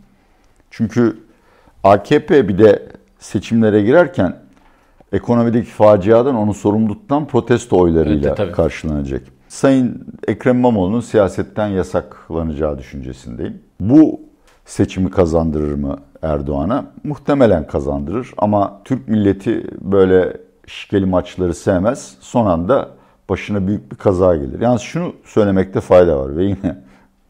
Çünkü 0.70 1.16
AKP 1.84 2.48
bir 2.48 2.58
de 2.58 2.88
seçimlere 3.18 3.82
girerken 3.82 4.36
ekonomideki 5.12 5.70
faciadan 5.70 6.34
onu 6.34 6.54
sorumlu 6.54 6.94
tutan 6.94 7.26
protesto 7.26 7.78
oylarıyla 7.78 8.28
Evet, 8.28 8.36
tabii. 8.36 8.52
karşılanacak. 8.52 9.22
Sayın 9.56 10.06
Ekrem 10.28 10.56
İmamoğlu'nun 10.56 11.00
siyasetten 11.00 11.66
yasaklanacağı 11.66 12.78
düşüncesindeyim. 12.78 13.62
Bu 13.80 14.20
seçimi 14.64 15.10
kazandırır 15.10 15.74
mı 15.74 15.96
Erdoğan'a 16.22 16.86
muhtemelen 17.04 17.66
kazandırır 17.66 18.32
ama 18.38 18.80
Türk 18.84 19.08
milleti 19.08 19.64
böyle 19.80 20.36
şikeli 20.66 21.06
maçları 21.06 21.54
sevmez. 21.54 22.16
Son 22.20 22.46
anda 22.46 22.88
başına 23.28 23.66
büyük 23.66 23.92
bir 23.92 23.96
kaza 23.96 24.36
gelir. 24.36 24.60
Yalnız 24.60 24.80
şunu 24.80 25.12
söylemekte 25.24 25.80
fayda 25.80 26.18
var 26.18 26.36
ve 26.36 26.44
yine 26.44 26.78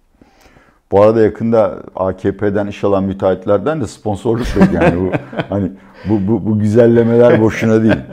bu 0.93 1.03
arada 1.03 1.21
yakında 1.21 1.83
AKP'den 1.97 2.67
iş 2.67 2.85
alan 2.85 3.05
müteahhitlerden 3.05 3.81
de 3.81 3.87
sponsorluk 3.87 4.57
yok 4.57 4.69
yani 4.73 5.01
bu 5.01 5.11
hani 5.49 5.73
bu, 6.09 6.29
bu, 6.29 6.47
bu 6.47 6.59
güzellemeler 6.59 7.41
boşuna 7.41 7.83
değil. 7.83 7.97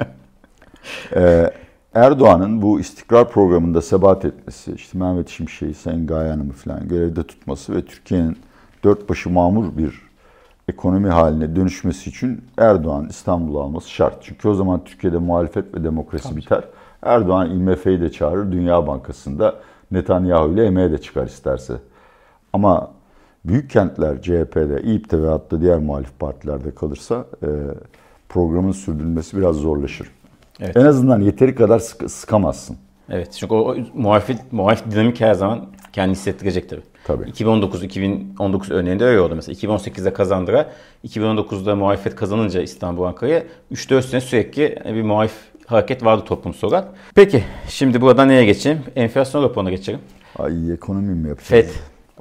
Ee, 1.16 1.53
Erdoğan'ın 1.94 2.62
bu 2.62 2.80
istikrar 2.80 3.30
programında 3.30 3.82
sebat 3.82 4.26
etmesi, 4.26 4.74
işte 4.74 5.00
Mehmet 5.00 5.30
Şimşek'i, 5.30 5.74
Sayın 5.74 6.08
Gaye 6.08 6.30
Hanım'ı 6.30 6.54
falan 6.54 6.88
görevde 6.88 7.24
tutması 7.24 7.76
ve 7.76 7.86
Türkiye'nin 7.86 8.38
dört 8.84 9.10
başı 9.10 9.30
mamur 9.30 9.78
bir 9.78 10.02
ekonomi 10.68 11.10
haline 11.10 11.56
dönüşmesi 11.56 12.10
için 12.10 12.42
Erdoğan 12.58 13.08
İstanbul'u 13.10 13.62
alması 13.62 13.90
şart. 13.90 14.18
Çünkü 14.22 14.48
o 14.50 14.54
zaman 14.54 14.84
Türkiye'de 14.84 15.18
muhalefet 15.18 15.76
ve 15.76 15.84
demokrasi 15.84 16.30
Tabii. 16.30 16.38
biter. 16.38 16.64
Erdoğan 17.02 17.52
IMF'yi 17.52 18.02
de 18.02 18.12
çağırır, 18.12 18.52
Dünya 18.52 18.88
Bankası'nda 18.88 19.56
Netanyahu 19.92 20.54
ile 20.54 20.66
emeğe 20.66 20.92
de 20.92 20.98
çıkar 20.98 21.28
isterse. 21.28 21.74
Ama 22.54 22.92
büyük 23.46 23.70
kentler 23.70 24.22
CHP'de, 24.22 24.82
İYİP'te 24.84 25.24
ve 25.24 25.28
hatta 25.28 25.62
diğer 25.62 25.80
muhalif 25.80 26.20
partilerde 26.20 26.76
kalırsa 26.76 27.26
e, 27.44 27.48
programın 28.30 28.72
sürdürülmesi 28.72 29.38
biraz 29.38 29.56
zorlaşır. 29.56 30.12
Evet. 30.60 30.78
En 30.78 30.86
azından 30.86 31.22
yeteri 31.22 31.56
kadar 31.56 31.80
sık, 31.80 32.12
sıkamazsın. 32.12 32.78
Evet 33.10 33.34
çünkü 33.40 33.54
o, 33.54 33.58
o 33.58 33.76
muhalefet, 33.94 34.54
muhalif 34.54 34.92
dinamik 34.92 35.22
her 35.22 35.34
zaman 35.34 35.66
kendini 35.94 36.16
hissettirecek 36.16 36.70
tabii. 36.70 36.82
Tabii. 37.04 37.24
2019-2019 37.24 38.74
örneğinde 38.74 39.06
öyle 39.06 39.20
oldu. 39.20 39.36
Mesela 39.36 39.56
2018'de 39.56 40.14
kazandıra, 40.14 40.72
2019'da 41.08 41.76
muhalefet 41.76 42.16
kazanınca 42.16 42.62
İstanbul 42.62 43.04
Ankara'ya 43.04 43.44
3-4 43.72 44.02
sene 44.02 44.22
sürekli 44.22 44.80
bir 44.86 45.02
muhalif 45.02 45.34
hareket 45.66 46.06
vardı 46.06 46.24
toplumsal 46.26 46.68
olarak. 46.68 46.88
Peki 47.16 47.44
şimdi 47.70 48.02
buradan 48.02 48.28
neye 48.28 48.46
geçeyim? 48.46 48.80
Enflasyon 48.96 49.44
raporuna 49.44 49.70
geçelim. 49.70 50.00
Ay 50.40 50.72
ekonomi 50.74 51.14
mi 51.14 51.30
yapacağız? 51.30 51.66
FED. 51.66 51.70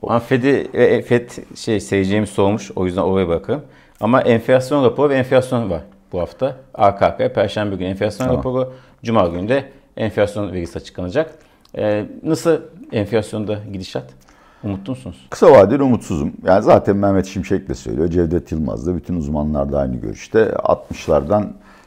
O 0.02 0.18
FED'i, 0.18 0.68
e, 0.74 1.02
FED 1.02 1.30
şey 1.56 1.80
seyircimiz 1.80 2.30
sormuş 2.30 2.70
o 2.76 2.86
yüzden 2.86 3.02
oraya 3.02 3.28
bakalım. 3.28 3.62
Ama 4.00 4.20
enflasyon 4.20 4.84
raporu 4.84 5.08
ve 5.10 5.14
enflasyon 5.14 5.70
var 5.70 5.82
bu 6.12 6.20
hafta. 6.20 6.56
Arkaya 6.74 7.32
Perşembe 7.32 7.76
günü 7.76 7.88
enflasyon 7.88 8.26
tamam. 8.26 8.38
raporu, 8.38 8.72
Cuma 9.04 9.28
günü 9.28 9.48
de 9.48 9.64
enflasyon 9.96 10.52
verisi 10.52 10.78
açıklanacak. 10.78 11.34
Ee, 11.78 12.06
nasıl 12.22 12.60
enflasyonda 12.92 13.58
gidişat? 13.72 14.04
Umutlu 14.64 14.90
musunuz? 14.90 15.26
Kısa 15.30 15.52
vadeli 15.52 15.82
umutsuzum. 15.82 16.32
Yani 16.44 16.62
zaten 16.62 16.96
Mehmet 16.96 17.26
Şimşek 17.26 17.68
de 17.68 17.74
söylüyor. 17.74 18.08
Cevdet 18.08 18.52
Yılmaz 18.52 18.86
da 18.86 18.96
bütün 18.96 19.16
uzmanlar 19.16 19.72
da 19.72 19.78
aynı 19.78 19.96
görüşte. 19.96 20.44
60'lardan 20.44 21.44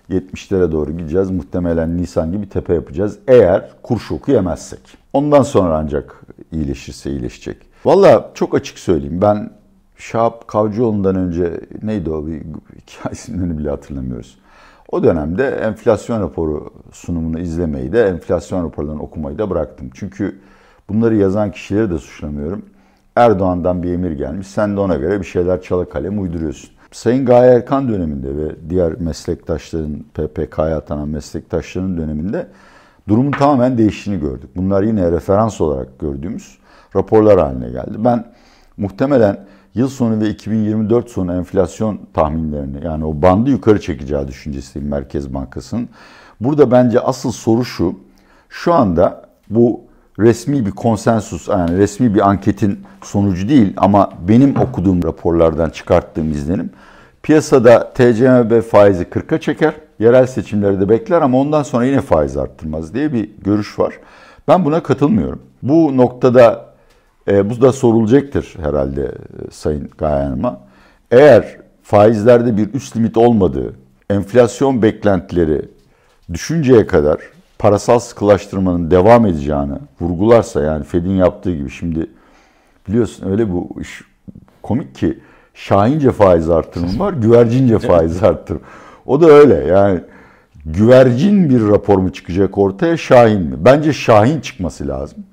70'lere 0.10 0.72
doğru 0.72 0.98
gideceğiz. 0.98 1.32
Muhtemelen 1.32 1.98
Nisan 1.98 2.32
gibi 2.32 2.50
tepe 2.50 2.74
yapacağız. 2.74 3.20
Eğer 3.27 3.70
kur 3.84 4.00
şoku 4.00 4.32
yemezsek. 4.32 4.79
Ondan 5.13 5.41
sonra 5.41 5.77
ancak 5.77 6.22
iyileşirse 6.51 7.12
iyileşecek. 7.12 7.58
Valla 7.86 8.32
çok 8.34 8.55
açık 8.55 8.79
söyleyeyim. 8.79 9.22
Ben 9.22 9.50
Şahap 9.97 10.47
Kavcıoğlu'ndan 10.47 11.15
önce 11.15 11.61
neydi 11.83 12.09
o 12.09 12.27
bir 12.27 12.41
hikayesini 12.81 13.57
bile 13.57 13.69
hatırlamıyoruz. 13.69 14.37
O 14.91 15.03
dönemde 15.03 15.47
enflasyon 15.47 16.21
raporu 16.21 16.69
sunumunu 16.91 17.39
izlemeyi 17.39 17.91
de 17.91 18.03
enflasyon 18.03 18.65
raporlarını 18.65 19.01
okumayı 19.01 19.37
da 19.37 19.49
bıraktım. 19.49 19.89
Çünkü 19.93 20.39
bunları 20.89 21.15
yazan 21.15 21.51
kişileri 21.51 21.89
de 21.89 21.97
suçlamıyorum. 21.97 22.65
Erdoğan'dan 23.15 23.83
bir 23.83 23.93
emir 23.93 24.11
gelmiş. 24.11 24.47
Sen 24.47 24.75
de 24.75 24.79
ona 24.79 24.95
göre 24.95 25.19
bir 25.19 25.25
şeyler 25.25 25.61
çalı 25.61 25.89
kalem 25.89 26.21
uyduruyorsun. 26.21 26.69
Sayın 26.91 27.25
Gaye 27.25 27.51
Erkan 27.53 27.89
döneminde 27.89 28.37
ve 28.37 28.69
diğer 28.69 28.93
meslektaşların, 28.99 30.05
PPK'ya 30.13 30.77
atanan 30.77 31.09
meslektaşların 31.09 31.97
döneminde 31.97 32.47
durumun 33.07 33.31
tamamen 33.31 33.77
değiştiğini 33.77 34.21
gördük. 34.21 34.49
Bunlar 34.55 34.83
yine 34.83 35.11
referans 35.11 35.61
olarak 35.61 35.99
gördüğümüz 35.99 36.57
raporlar 36.95 37.39
haline 37.39 37.69
geldi. 37.69 37.95
Ben 37.97 38.25
muhtemelen 38.77 39.45
yıl 39.75 39.88
sonu 39.88 40.22
ve 40.22 40.29
2024 40.29 41.10
sonu 41.10 41.34
enflasyon 41.34 42.00
tahminlerini 42.13 42.86
yani 42.86 43.05
o 43.05 43.22
bandı 43.22 43.50
yukarı 43.50 43.82
çekeceği 43.82 44.27
düşüncesiyim 44.27 44.88
Merkez 44.88 45.34
Bankası'nın. 45.34 45.89
Burada 46.41 46.72
bence 46.72 47.00
asıl 47.00 47.32
soru 47.32 47.65
şu. 47.65 47.96
Şu 48.50 48.74
anda 48.74 49.25
bu 49.50 49.82
resmi 50.20 50.65
bir 50.65 50.72
konsensus 50.72 51.48
yani 51.48 51.77
resmi 51.77 52.15
bir 52.15 52.29
anketin 52.29 52.79
sonucu 53.03 53.50
değil 53.50 53.74
ama 53.77 54.10
benim 54.27 54.55
okuduğum 54.60 55.03
raporlardan 55.03 55.70
çıkarttığım 55.70 56.32
izlenim 56.32 56.70
piyasada 57.24 57.94
TCMB 57.94 58.62
faizi 58.62 59.03
40'a 59.03 59.39
çeker. 59.39 59.74
Yerel 60.00 60.27
seçimleri 60.27 60.79
de 60.82 60.89
bekler 60.89 61.22
ama 61.22 61.38
ondan 61.38 61.63
sonra 61.63 61.86
yine 61.86 62.01
faiz 62.01 62.38
arttırmaz 62.38 62.94
diye 62.94 63.13
bir 63.13 63.29
görüş 63.44 63.79
var. 63.79 63.94
Ben 64.48 64.65
buna 64.65 64.84
katılmıyorum. 64.84 65.39
Bu 65.63 65.98
noktada 65.98 66.75
e, 67.27 67.50
bu 67.50 67.62
da 67.62 67.72
sorulacaktır 67.72 68.55
herhalde 68.62 69.03
e, 69.03 69.51
Sayın 69.51 69.89
Gaye 69.98 70.24
Hanım'a. 70.24 70.60
Eğer 71.12 71.58
faizlerde 71.84 72.58
bir 72.58 72.74
üst 72.74 72.98
limit 72.98 73.17
olmadığı, 73.17 73.74
enflasyon 74.10 74.82
beklentileri 74.82 75.62
düşünceye 76.34 76.88
kadar 76.88 77.20
parasal 77.60 78.00
sıkılaştırmanın 78.00 78.91
devam 78.91 79.25
edeceğini 79.25 79.77
vurgularsa 80.01 80.62
yani 80.62 80.84
Fed'in 80.84 81.15
yaptığı 81.15 81.55
gibi 81.55 81.70
şimdi 81.70 82.10
biliyorsun 82.88 83.32
öyle 83.32 83.51
bu 83.51 83.70
iş 83.82 84.01
komik 84.63 84.96
ki 84.96 85.20
Şahince 85.53 86.12
faiz 86.12 86.50
artırımı 86.50 87.00
var, 87.00 87.13
güvercince 87.22 87.79
faiz 87.79 88.24
artırımı. 88.24 88.62
O 89.05 89.22
da 89.22 89.27
öyle 89.27 89.53
yani 89.55 90.00
güvercin 90.65 91.50
bir 91.50 91.67
rapor 91.67 91.98
mu 91.98 92.13
çıkacak 92.13 92.58
ortaya, 92.58 92.98
Şahin 92.98 93.41
mi? 93.41 93.55
Bence 93.60 93.94
Şahin 93.94 94.39
çıkması 94.39 94.88
lazım. 94.88 95.24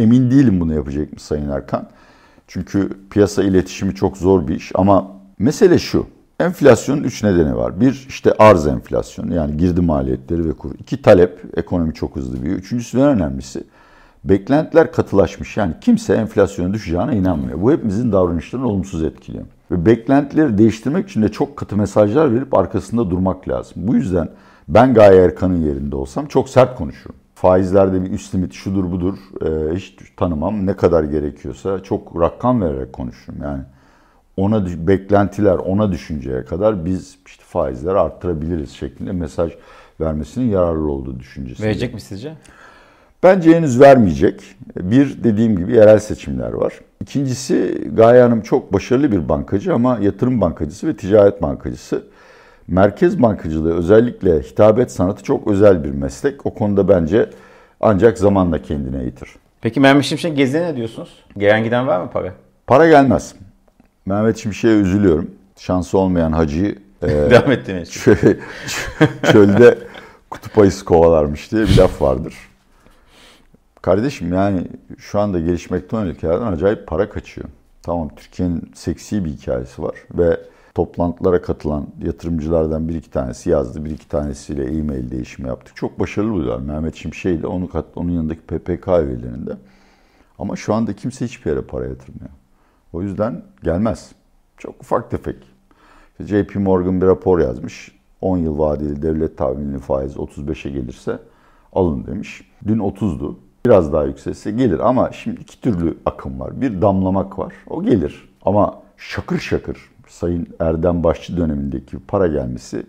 Emin 0.00 0.30
değilim 0.30 0.60
bunu 0.60 0.74
yapacak 0.74 1.12
mı 1.12 1.20
Sayın 1.20 1.48
Erkan? 1.48 1.88
Çünkü 2.46 2.90
piyasa 3.10 3.42
iletişimi 3.42 3.94
çok 3.94 4.16
zor 4.16 4.48
bir 4.48 4.54
iş 4.54 4.72
ama 4.74 5.10
mesele 5.38 5.78
şu. 5.78 6.06
Enflasyonun 6.40 7.02
üç 7.02 7.22
nedeni 7.22 7.56
var. 7.56 7.80
Bir 7.80 8.06
işte 8.08 8.34
arz 8.38 8.66
enflasyonu 8.66 9.34
yani 9.34 9.56
girdi 9.56 9.80
maliyetleri 9.80 10.48
ve 10.48 10.52
kur. 10.52 10.70
İki 10.78 11.02
talep, 11.02 11.44
ekonomi 11.56 11.94
çok 11.94 12.16
hızlı 12.16 12.42
büyüyor. 12.42 12.58
Üçüncüsü 12.58 12.98
en 12.98 13.04
önemlisi 13.04 13.64
beklentiler 14.24 14.92
katılaşmış. 14.92 15.56
Yani 15.56 15.74
kimse 15.80 16.14
enflasyonun 16.14 16.74
düşeceğine 16.74 17.16
inanmıyor. 17.16 17.62
Bu 17.62 17.72
hepimizin 17.72 18.12
davranışlarını 18.12 18.68
olumsuz 18.68 19.02
etkiliyor. 19.02 19.44
Ve 19.70 19.86
beklentileri 19.86 20.58
değiştirmek 20.58 21.08
için 21.08 21.22
de 21.22 21.28
çok 21.28 21.56
katı 21.56 21.76
mesajlar 21.76 22.34
verip 22.34 22.54
arkasında 22.58 23.10
durmak 23.10 23.48
lazım. 23.48 23.74
Bu 23.76 23.94
yüzden 23.94 24.28
ben 24.68 24.94
Gaye 24.94 25.22
Erkan'ın 25.22 25.60
yerinde 25.66 25.96
olsam 25.96 26.26
çok 26.26 26.48
sert 26.48 26.78
konuşurum 26.78 27.16
faizlerde 27.40 28.04
bir 28.04 28.10
üst 28.10 28.34
limit 28.34 28.52
şudur 28.52 28.90
budur 28.90 29.18
e, 29.42 29.74
hiç 29.76 29.94
tanımam. 30.16 30.66
Ne 30.66 30.76
kadar 30.76 31.04
gerekiyorsa 31.04 31.82
çok 31.82 32.20
rakam 32.20 32.62
vererek 32.62 32.92
konuşurum. 32.92 33.38
Yani 33.42 33.62
ona 34.36 34.66
beklentiler 34.86 35.54
ona 35.54 35.92
düşünceye 35.92 36.44
kadar 36.44 36.84
biz 36.84 37.18
işte 37.26 37.44
faizleri 37.46 37.98
arttırabiliriz 37.98 38.70
şeklinde 38.70 39.12
mesaj 39.12 39.52
vermesinin 40.00 40.50
yararlı 40.50 40.90
olduğu 40.90 41.20
düşüncesi. 41.20 41.62
Verecek 41.62 41.94
mi 41.94 42.00
sizce? 42.00 42.32
Bence 43.22 43.56
henüz 43.56 43.80
vermeyecek. 43.80 44.42
Bir 44.76 45.24
dediğim 45.24 45.56
gibi 45.56 45.72
yerel 45.72 45.98
seçimler 45.98 46.52
var. 46.52 46.72
İkincisi 47.00 47.84
Gaye 47.94 48.22
Hanım 48.22 48.40
çok 48.40 48.72
başarılı 48.72 49.12
bir 49.12 49.28
bankacı 49.28 49.74
ama 49.74 49.98
yatırım 50.00 50.40
bankacısı 50.40 50.88
ve 50.88 50.96
ticaret 50.96 51.42
bankacısı. 51.42 52.04
Merkez 52.70 53.22
bankacılığı 53.22 53.74
özellikle 53.74 54.40
hitabet 54.40 54.92
sanatı 54.92 55.22
çok 55.22 55.46
özel 55.46 55.84
bir 55.84 55.90
meslek. 55.90 56.46
O 56.46 56.54
konuda 56.54 56.88
bence 56.88 57.30
ancak 57.80 58.18
zamanla 58.18 58.62
kendine 58.62 59.02
eğitir. 59.02 59.28
Peki 59.60 59.80
Mehmet 59.80 60.04
Şimşek 60.04 60.36
geziye 60.36 60.62
ne 60.62 60.76
diyorsunuz? 60.76 61.24
Gelen 61.38 61.64
giden 61.64 61.86
var 61.86 62.00
mı 62.00 62.10
para? 62.12 62.32
Para 62.66 62.88
gelmez. 62.88 63.34
Mehmet 64.06 64.36
Şimşek'e 64.38 64.74
üzülüyorum. 64.74 65.30
Şansı 65.56 65.98
olmayan 65.98 66.32
hacıyı 66.32 66.78
e, 67.02 67.08
Devam 67.08 67.52
ettiğiniz 67.52 67.90
çö 67.92 68.16
çölde 69.22 69.78
kutup 70.30 70.58
ayısı 70.58 70.84
kovalarmış 70.84 71.52
diye 71.52 71.62
bir 71.62 71.76
laf 71.76 72.02
vardır. 72.02 72.34
Kardeşim 73.82 74.32
yani 74.32 74.62
şu 74.98 75.20
anda 75.20 75.40
gelişmekte 75.40 75.96
olan 75.96 76.06
ülkelerden 76.06 76.46
acayip 76.46 76.86
para 76.86 77.10
kaçıyor. 77.10 77.48
Tamam 77.82 78.08
Türkiye'nin 78.16 78.72
seksi 78.74 79.24
bir 79.24 79.30
hikayesi 79.30 79.82
var 79.82 79.94
ve 80.14 80.40
toplantılara 80.74 81.42
katılan 81.42 81.86
yatırımcılardan 82.02 82.88
bir 82.88 82.94
iki 82.94 83.10
tanesi 83.10 83.50
yazdı. 83.50 83.84
Bir 83.84 83.90
iki 83.90 84.08
tanesiyle 84.08 84.78
e-mail 84.78 85.10
değişimi 85.10 85.48
yaptık. 85.48 85.76
Çok 85.76 86.00
başarılı 86.00 86.32
buluyorlar. 86.32 86.58
Mehmet 86.58 86.94
Şimşek 86.94 87.40
ile 87.40 87.46
onu 87.46 87.68
kat, 87.68 87.84
onun 87.96 88.10
yanındaki 88.10 88.40
PPK 88.40 88.88
üyelerinde. 88.88 89.56
Ama 90.38 90.56
şu 90.56 90.74
anda 90.74 90.96
kimse 90.96 91.24
hiçbir 91.24 91.50
yere 91.50 91.62
para 91.62 91.86
yatırmıyor. 91.86 92.30
O 92.92 93.02
yüzden 93.02 93.42
gelmez. 93.62 94.12
Çok 94.58 94.80
ufak 94.80 95.10
tefek. 95.10 95.36
JP 96.20 96.56
Morgan 96.56 97.00
bir 97.00 97.06
rapor 97.06 97.38
yazmış. 97.38 98.00
10 98.20 98.36
yıl 98.36 98.58
vadeli 98.58 99.02
devlet 99.02 99.38
tahminli 99.38 99.78
faiz 99.78 100.16
35'e 100.16 100.70
gelirse 100.70 101.18
alın 101.72 102.06
demiş. 102.06 102.50
Dün 102.66 102.78
30'du. 102.78 103.38
Biraz 103.66 103.92
daha 103.92 104.04
yükselse 104.04 104.50
gelir 104.50 104.78
ama 104.78 105.12
şimdi 105.12 105.40
iki 105.40 105.60
türlü 105.60 105.98
akım 106.06 106.40
var. 106.40 106.60
Bir 106.60 106.82
damlamak 106.82 107.38
var. 107.38 107.54
O 107.66 107.82
gelir. 107.82 108.28
Ama 108.42 108.82
şakır 108.96 109.38
şakır 109.38 109.89
Sayın 110.10 110.48
Erdem 110.60 111.04
Başçı 111.04 111.36
dönemindeki 111.36 111.98
para 111.98 112.26
gelmesi 112.26 112.82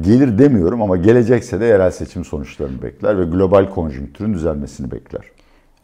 gelir 0.00 0.38
demiyorum 0.38 0.82
ama 0.82 0.96
gelecekse 0.96 1.60
de 1.60 1.64
yerel 1.64 1.90
seçim 1.90 2.24
sonuçlarını 2.24 2.82
bekler 2.82 3.18
ve 3.18 3.24
global 3.24 3.70
konjonktürün 3.70 4.34
düzelmesini 4.34 4.90
bekler. 4.90 5.24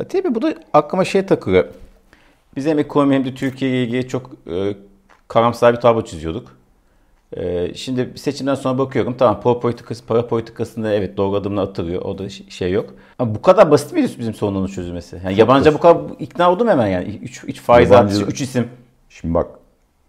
Ya, 0.00 0.08
tabii 0.08 0.34
bu 0.34 0.42
da 0.42 0.54
aklıma 0.72 1.04
şey 1.04 1.26
takılıyor. 1.26 1.64
Biz 2.56 2.66
hem 2.66 2.78
ekonomi 2.78 3.14
hem 3.14 3.24
de 3.24 3.34
Türkiye 3.34 3.70
ile 3.70 3.82
ilgili 3.84 4.08
çok 4.08 4.30
e, 4.50 4.76
karamsar 5.28 5.74
bir 5.74 5.80
tablo 5.80 6.04
çiziyorduk. 6.04 6.56
E, 7.36 7.74
şimdi 7.74 8.12
seçimden 8.16 8.54
sonra 8.54 8.78
bakıyorum 8.78 9.14
tamam 9.18 9.40
para 9.40 9.60
politikası, 9.60 10.06
para 10.06 10.26
politikasında 10.26 10.92
evet 10.94 11.16
doğru 11.16 11.36
adımlar 11.36 11.62
atılıyor. 11.62 12.02
O 12.02 12.18
da 12.18 12.28
şey 12.28 12.72
yok. 12.72 12.94
Ama 13.18 13.34
bu 13.34 13.42
kadar 13.42 13.70
basit 13.70 13.92
miydi 13.92 14.10
bizim 14.18 14.34
sorunun 14.34 14.66
çözülmesi? 14.66 15.20
Yani 15.24 15.38
yabancı 15.38 15.74
bu 15.74 15.78
kadar 15.78 16.02
ikna 16.18 16.52
oldum 16.52 16.68
hemen 16.68 16.86
yani. 16.86 17.18
3 17.22 17.44
3 17.44 17.60
faiz 17.60 17.90
Yabancı- 17.90 18.04
artışı, 18.16 18.30
3 18.30 18.40
isim. 18.40 18.68
Şimdi 19.08 19.34
bak 19.34 19.48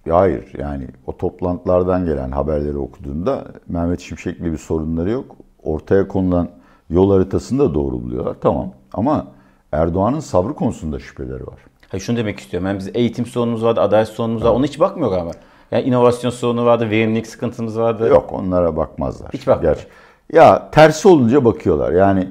hayır 0.10 0.52
yani 0.58 0.88
o 1.08 1.18
toplantılardan 1.18 2.06
gelen 2.06 2.32
haberleri 2.32 2.78
okuduğunda 2.78 3.46
Mehmet 3.68 4.00
Şimşek'le 4.00 4.44
bir 4.44 4.58
sorunları 4.58 5.10
yok. 5.10 5.36
Ortaya 5.64 6.08
konulan 6.08 6.50
yol 6.90 7.12
haritasını 7.12 7.60
da 7.60 7.74
doğru 7.74 8.04
buluyorlar 8.04 8.36
tamam 8.42 8.72
ama 8.94 9.26
Erdoğan'ın 9.72 10.20
sabrı 10.20 10.54
konusunda 10.54 11.00
şüpheleri 11.00 11.48
var. 11.48 11.56
Hayır 11.90 12.04
şunu 12.04 12.18
demek 12.18 12.40
istiyorum. 12.40 12.68
Yani 12.68 12.80
biz 12.80 12.90
eğitim 12.94 13.26
sorunumuz 13.26 13.64
vardı, 13.64 13.82
adalet 13.82 14.08
sorunumuz 14.08 14.44
var. 14.44 14.50
Ona 14.52 14.66
hiç 14.66 14.80
bakmıyor 14.80 15.12
ama. 15.18 15.32
Yani 15.72 15.84
inovasyon 15.84 16.32
sorunu 16.32 16.66
vardı, 16.66 16.90
verimlilik 16.90 17.28
sıkıntımız 17.28 17.80
vardı. 17.80 18.08
Yok 18.08 18.34
onlara 18.34 18.78
bakmazlar. 18.78 19.30
Hiç 19.34 19.48
bakmıyor. 19.48 19.76
Gerçi- 19.76 19.88
Ya 20.34 20.70
tersi 20.72 21.08
olunca 21.08 21.46
bakıyorlar. 21.46 21.92
Yani 21.92 22.30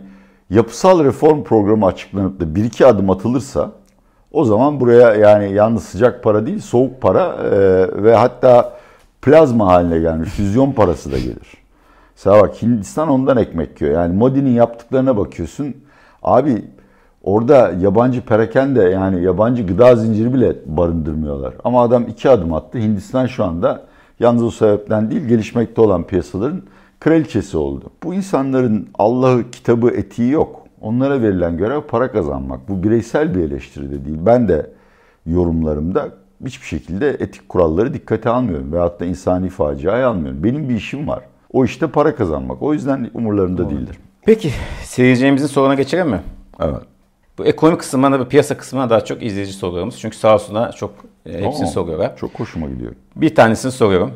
yapısal 0.51 1.05
reform 1.05 1.43
programı 1.43 1.87
açıklanıp 1.87 2.41
da 2.41 2.55
bir 2.55 2.65
iki 2.65 2.87
adım 2.87 3.11
atılırsa 3.11 3.73
o 4.35 4.45
zaman 4.45 4.81
buraya 4.81 5.15
yani 5.15 5.53
yalnız 5.53 5.85
sıcak 5.85 6.23
para 6.23 6.47
değil 6.47 6.61
soğuk 6.61 7.01
para 7.01 7.37
e, 7.37 7.53
ve 8.03 8.15
hatta 8.15 8.73
plazma 9.23 9.67
haline 9.67 9.99
gelmiş 9.99 10.31
füzyon 10.31 10.73
parası 10.73 11.13
da 11.13 11.19
gelir. 11.19 11.65
Mesela 12.17 12.43
bak 12.43 12.63
Hindistan 12.63 13.09
ondan 13.09 13.37
ekmek 13.37 13.81
yiyor. 13.81 13.95
Yani 13.95 14.17
Modi'nin 14.17 14.51
yaptıklarına 14.51 15.17
bakıyorsun. 15.17 15.75
Abi 16.23 16.65
orada 17.23 17.73
yabancı 17.81 18.21
perakende 18.21 18.83
yani 18.83 19.23
yabancı 19.23 19.67
gıda 19.67 19.97
zinciri 19.97 20.35
bile 20.35 20.57
barındırmıyorlar. 20.67 21.55
Ama 21.65 21.83
adam 21.83 22.03
iki 22.09 22.31
adım 22.31 22.53
attı. 22.53 22.79
Hindistan 22.79 23.27
şu 23.27 23.45
anda 23.45 23.83
yalnız 24.21 24.43
o 24.43 24.51
sebepten 24.51 25.11
değil 25.11 25.25
gelişmekte 25.25 25.81
olan 25.81 26.05
piyasaların 26.05 26.63
kraliçesi 27.01 27.57
oldu. 27.57 27.85
Bu 28.03 28.15
insanların 28.15 28.89
Allah'ı, 28.99 29.51
kitabı, 29.51 29.91
etiği 29.91 30.31
yok. 30.31 30.64
Onlara 30.85 31.23
verilen 31.23 31.57
görev 31.57 31.81
para 31.81 32.13
kazanmak. 32.13 32.69
Bu 32.69 32.83
bireysel 32.83 33.35
bir 33.35 33.41
eleştiri 33.41 33.91
de 33.91 34.05
değil. 34.05 34.19
Ben 34.21 34.49
de 34.49 34.71
yorumlarımda 35.27 36.09
hiçbir 36.45 36.67
şekilde 36.67 37.11
etik 37.11 37.49
kuralları 37.49 37.95
dikkate 37.95 38.31
almıyorum. 38.31 38.73
Veyahut 38.73 39.01
da 39.01 39.05
insani 39.05 39.49
faciayı 39.49 40.07
almıyorum. 40.07 40.45
Benim 40.45 40.69
bir 40.69 40.75
işim 40.75 41.09
var. 41.09 41.21
O 41.53 41.65
işte 41.65 41.87
para 41.87 42.15
kazanmak. 42.15 42.63
O 42.63 42.73
yüzden 42.73 43.11
umurlarında 43.15 43.71
değildir. 43.71 43.99
Peki 44.23 44.51
seyircilerimizin 44.83 45.47
soruna 45.47 45.75
geçelim 45.75 46.09
mi? 46.09 46.21
Evet. 46.61 46.83
Bu 47.39 47.45
ekonomi 47.45 47.79
kısmına 47.79 48.21
ve 48.21 48.29
piyasa 48.29 48.57
kısmına 48.57 48.91
daha 48.91 49.05
çok 49.05 49.23
izleyici 49.23 49.53
sorularımız. 49.53 49.99
Çünkü 49.99 50.17
sağ 50.17 50.35
olsuna 50.35 50.73
çok 50.73 50.91
e, 51.27 51.33
hepsini 51.33 51.67
Oo, 51.67 51.71
soruyorlar. 51.71 52.17
Çok 52.17 52.41
hoşuma 52.41 52.69
gidiyor. 52.69 52.93
Bir 53.17 53.35
tanesini 53.35 53.73
soruyorum. 53.73 54.11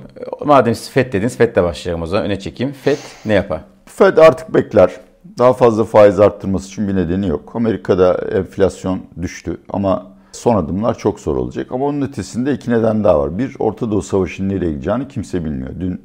Madem 0.45 0.75
siz 0.75 0.91
FED 0.91 1.13
dediniz, 1.13 1.37
FED'le 1.37 1.63
başlayalım 1.63 2.03
o 2.03 2.07
zaman. 2.07 2.25
Öne 2.25 2.39
çekeyim. 2.39 2.73
FED 2.73 2.99
ne 3.27 3.33
yapar? 3.35 3.61
Fed 3.87 4.17
artık 4.17 4.55
bekler. 4.55 4.91
Daha 5.39 5.53
fazla 5.53 5.85
faiz 5.85 6.21
arttırması 6.21 6.69
için 6.69 6.89
bir 6.89 6.97
nedeni 6.97 7.29
yok. 7.29 7.53
Amerika'da 7.55 8.15
enflasyon 8.15 9.01
düştü 9.23 9.57
ama 9.71 10.07
son 10.33 10.57
adımlar 10.57 10.99
çok 10.99 11.21
zor 11.21 11.37
olacak. 11.37 11.73
Ama 11.73 11.85
onun 11.85 12.03
ötesinde 12.03 12.53
iki 12.53 12.71
neden 12.71 13.05
daha 13.05 13.21
var. 13.21 13.39
Bir, 13.39 13.57
Orta 13.59 13.91
Doğu 13.91 14.03
Savaşı'nın 14.03 14.49
nereye 14.49 14.73
gideceğini 14.73 15.09
kimse 15.09 15.45
bilmiyor. 15.45 15.71
Dün 15.81 16.01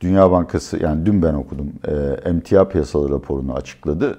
Dünya 0.00 0.30
Bankası, 0.30 0.82
yani 0.82 1.06
dün 1.06 1.22
ben 1.22 1.34
okudum, 1.34 1.72
e, 1.88 1.92
emtia 2.28 2.68
piyasaları 2.68 3.12
raporunu 3.12 3.54
açıkladı. 3.54 4.18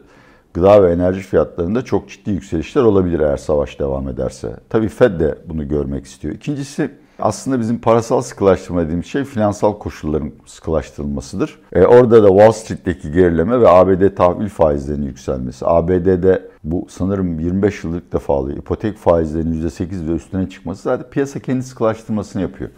Gıda 0.54 0.84
ve 0.84 0.92
enerji 0.92 1.20
fiyatlarında 1.20 1.86
çok 1.86 2.10
ciddi 2.10 2.32
yükselişler 2.32 2.82
olabilir 2.82 3.20
eğer 3.20 3.38
savaş 3.38 3.80
devam 3.80 4.10
ederse. 4.10 4.56
Tabii 4.70 4.90
Fed 4.90 5.20
de 5.20 5.38
bunu 5.50 5.68
görmek 5.68 6.06
istiyor. 6.06 6.36
İkincisi 6.36 6.92
aslında 7.22 7.60
bizim 7.60 7.80
parasal 7.80 8.22
sıkılaştırma 8.22 8.82
dediğimiz 8.82 9.06
şey 9.06 9.24
finansal 9.24 9.80
koşulların 9.80 10.32
sıkılaştırılmasıdır. 10.46 11.60
E, 11.74 11.86
orada 11.86 12.24
da 12.24 12.28
Wall 12.28 12.52
Street'teki 12.52 13.12
gerileme 13.12 13.62
ve 13.62 13.70
ABD 13.70 14.16
tahvil 14.16 14.50
faizlerinin 14.50 15.06
yükselmesi. 15.06 15.66
ABD'de 15.68 16.50
bu 16.64 16.88
sanırım 16.90 17.40
25 17.40 17.84
yıllık 17.84 18.14
defa 18.14 18.34
oluyor. 18.34 18.58
İpotek 18.58 18.98
faizlerinin 18.98 19.70
%8 19.70 20.08
ve 20.08 20.12
üstüne 20.12 20.50
çıkması 20.50 20.84
zaten 20.84 21.10
piyasa 21.10 21.40
kendi 21.40 21.64
sıkılaştırmasını 21.64 22.42
yapıyor. 22.42 22.70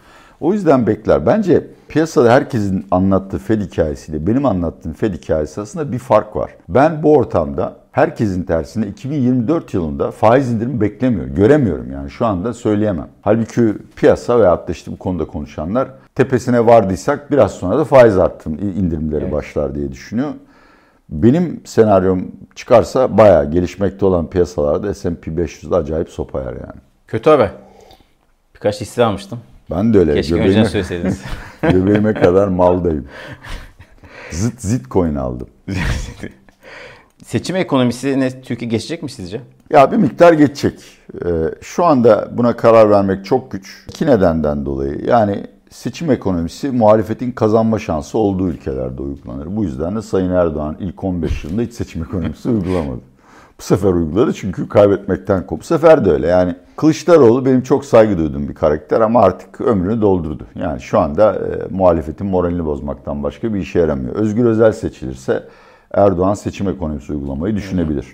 O 0.42 0.54
yüzden 0.54 0.88
bekler. 0.88 1.26
Bence 1.26 1.68
piyasada 1.88 2.32
herkesin 2.32 2.86
anlattığı 2.92 3.38
Fed 3.38 3.62
hikayesiyle 3.62 4.28
benim 4.28 4.46
anlattığım 4.46 4.94
Fed 4.94 5.14
hikayesi 5.14 5.62
arasında 5.62 5.92
bir 5.92 6.00
fark 6.00 6.36
var. 6.36 6.52
Ben 6.70 7.04
bu 7.04 7.16
ortamda 7.16 7.83
herkesin 7.98 8.44
tersine 8.44 8.88
2024 8.88 9.74
yılında 9.74 10.12
faiz 10.12 10.52
indirimi 10.52 10.82
beklemiyorum. 10.82 11.36
Göremiyorum 11.36 11.92
yani 11.92 12.10
şu 12.12 12.26
anda 12.26 12.54
söyleyemem. 12.54 13.08
Halbuki 13.22 13.74
piyasa 13.96 14.40
veyahut 14.40 14.68
da 14.68 14.72
işte 14.72 14.92
bu 14.92 14.98
konuda 14.98 15.26
konuşanlar 15.26 15.88
tepesine 16.16 16.66
vardıysak 16.66 17.32
biraz 17.32 17.52
sonra 17.52 17.78
da 17.78 17.84
faiz 17.86 18.18
arttırım 18.18 18.58
indirimleri 18.60 19.24
Evet. 19.24 19.34
başlar 19.34 19.76
diye 19.76 19.92
düşünüyor. 19.92 20.30
Benim 21.10 21.62
senaryom 21.66 22.32
çıkarsa 22.56 23.18
bayağı 23.18 23.52
gelişmekte 23.52 24.06
olan 24.06 24.30
piyasalarda 24.30 24.94
S&P 24.94 25.32
500'de 25.32 25.76
acayip 25.76 26.10
sopa 26.10 26.40
yer 26.42 26.54
yani. 26.54 26.82
Kötü 27.08 27.30
haber. 27.30 27.52
Birkaç 28.56 28.82
hisse 28.82 29.04
almıştım. 29.04 29.40
Ben 29.72 29.94
de 29.94 30.00
öyle. 30.00 30.14
Keşke 30.14 30.36
göbeğime- 30.36 30.48
önceden 30.50 30.64
söyleseydiniz. 30.64 31.22
Göbeğime 31.62 32.14
kadar 32.14 32.48
maldayım. 32.48 33.06
Zit 34.32 34.62
zit 34.62 34.90
coin 34.92 35.16
aldım. 35.16 35.48
Seçim 37.26 37.56
ekonomisine 37.56 38.42
Türkiye 38.42 38.72
geçecek 38.72 39.04
mi 39.04 39.12
sizce? 39.12 39.42
Ya 39.70 39.92
bir 39.92 39.98
miktar 39.98 40.34
geçecek. 40.34 40.80
Ee, 41.26 41.30
şu 41.62 41.86
anda 41.86 42.30
buna 42.32 42.56
karar 42.56 42.90
vermek 42.90 43.26
çok 43.26 43.52
güç. 43.52 43.86
İki 43.90 44.06
nedenden 44.06 44.66
dolayı. 44.66 45.06
Yani 45.08 45.44
seçim 45.70 46.12
ekonomisi 46.12 46.72
muhalefetin 46.72 47.32
kazanma 47.32 47.80
şansı 47.80 48.18
olduğu 48.18 48.50
ülkelerde 48.50 49.02
uygulanır. 49.02 49.56
Bu 49.56 49.64
yüzden 49.64 49.96
de 49.96 50.02
Sayın 50.02 50.32
Erdoğan 50.32 50.78
ilk 50.80 51.04
15 51.04 51.44
yılında 51.44 51.62
hiç 51.62 51.74
seçim 51.74 52.04
ekonomisi 52.04 52.50
uygulamadı. 52.50 53.02
Bu 53.60 53.64
sefer 53.64 53.94
uyguladı 53.94 54.34
çünkü 54.34 54.70
kaybetmekten 54.70 55.40
korktu. 55.40 55.58
Bu 55.60 55.64
sefer 55.64 56.06
de 56.06 56.12
öyle. 56.12 56.28
Yani 56.28 56.56
Kılıçdaroğlu 56.78 57.46
benim 57.46 57.62
çok 57.62 57.86
saygı 57.86 58.18
duyduğum 58.18 58.50
bir 58.50 58.54
karakter 58.54 59.02
ama 59.02 59.22
artık 59.22 59.62
ömrünü 59.62 60.02
doldurdu. 60.02 60.48
Yani 60.56 60.82
şu 60.82 61.00
anda 61.00 61.34
e, 61.34 61.74
muhalefetin 61.76 62.28
moralini 62.28 62.66
bozmaktan 62.66 63.24
başka 63.24 63.54
bir 63.54 63.60
işe 63.60 63.80
yaramıyor. 63.80 64.16
Özgür 64.16 64.46
Özel 64.46 64.72
seçilirse 64.72 65.44
Erdoğan 65.94 66.34
seçim 66.34 66.70
ekonomisi 66.70 67.14
uygulamayı 67.14 67.56
düşünebilir. 67.56 68.08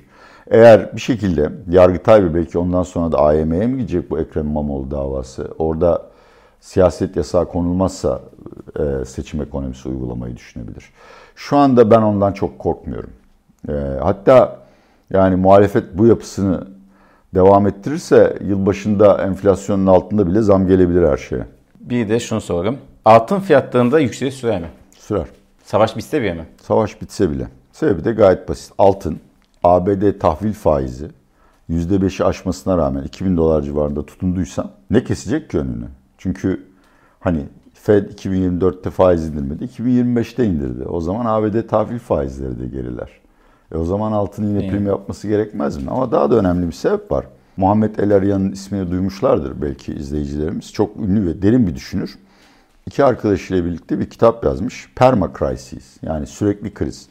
Eğer 0.48 0.96
bir 0.96 1.02
şekilde 1.02 1.50
Yargıtay 1.70 2.24
ve 2.24 2.36
belki 2.36 2.58
ondan 2.58 2.84
sonra 2.84 3.12
da 3.12 3.18
AYM'ye 3.18 3.68
mi 3.68 3.78
gidecek 3.78 4.12
bu 4.12 4.20
Ekrem 4.20 4.46
İmamoğlu 4.48 4.92
davası? 4.92 5.48
Orada 5.60 6.02
siyaset 6.60 7.16
yasağı 7.16 7.48
konulmazsa 7.48 8.22
e, 8.80 9.06
seçim 9.06 9.42
ekonomisi 9.42 9.90
uygulamayı 9.90 10.36
düşünebilir. 10.36 10.90
Şu 11.36 11.58
anda 11.58 11.92
ben 11.92 12.02
ondan 12.02 12.34
çok 12.34 12.60
korkmuyorum. 12.60 13.10
E, 13.70 13.74
hatta 14.02 14.60
yani 15.14 15.36
muhalefet 15.36 15.84
bu 15.94 16.06
yapısını 16.06 16.68
devam 17.36 17.68
ettirirse 17.68 18.38
yılbaşında 18.48 19.24
enflasyonun 19.24 19.88
altında 19.88 20.28
bile 20.28 20.42
zam 20.42 20.68
gelebilir 20.68 21.08
her 21.08 21.18
şeye. 21.18 21.46
Bir 21.80 22.10
de 22.10 22.20
şunu 22.20 22.42
soralım. 22.42 22.78
Altın 23.06 23.40
fiyatlarında 23.40 24.00
yükseliş 24.00 24.36
sürer 24.36 24.62
mi? 24.62 24.68
Sürer. 24.98 25.26
Savaş 25.64 25.98
bitse 25.98 26.22
bile 26.22 26.34
mi? 26.34 26.46
Savaş 26.62 27.02
bitse 27.02 27.32
bile. 27.32 27.48
Sebebi 27.80 28.04
de 28.04 28.12
gayet 28.12 28.50
basit. 28.50 28.74
Altın, 28.78 29.20
ABD 29.64 30.20
tahvil 30.20 30.54
faizi 30.54 31.08
%5'i 31.70 32.26
aşmasına 32.26 32.78
rağmen 32.78 33.04
2000 33.04 33.38
dolar 33.38 33.62
civarında 33.62 34.06
tutunduysa 34.06 34.70
ne 34.90 35.04
kesecek 35.04 35.50
ki 35.50 35.60
önünü? 35.60 35.86
Çünkü 36.18 36.68
hani 37.20 37.46
Fed 37.74 38.12
2024'te 38.12 38.90
faiz 38.90 39.28
indirmedi, 39.28 39.66
2025'te 39.66 40.46
indirdi. 40.46 40.84
O 40.84 41.02
zaman 41.02 41.26
ABD 41.26 41.68
tahvil 41.68 42.00
faizleri 42.00 42.60
de 42.60 42.68
geriler. 42.68 43.10
E 43.72 43.78
o 43.78 43.86
zaman 43.86 44.12
altın 44.12 44.48
yine 44.48 44.60
Evet. 44.60 44.72
prim 44.72 44.88
yapması 44.88 45.28
gerekmez 45.28 45.84
mi? 45.84 45.90
Ama 45.92 46.12
daha 46.12 46.32
da 46.32 46.36
önemli 46.36 46.68
bir 46.68 46.72
sebep 46.72 47.12
var. 47.12 47.26
Muhammed 47.58 47.96
El 47.96 48.16
Aryan'ın 48.16 48.52
ismini 48.52 48.92
duymuşlardır 48.92 49.62
belki 49.62 49.94
izleyicilerimiz. 49.94 50.74
Çok 50.74 50.98
ünlü 50.98 51.26
ve 51.26 51.42
derin 51.42 51.68
bir 51.68 51.76
düşünür. 51.76 52.20
İki 52.86 53.04
arkadaşıyla 53.04 53.66
birlikte 53.66 54.00
bir 54.00 54.10
kitap 54.10 54.46
yazmış. 54.46 54.90
Perma 54.96 55.32
Crisis 55.40 55.98
yani 56.04 56.28
sürekli 56.28 56.74
kriz. 56.74 57.10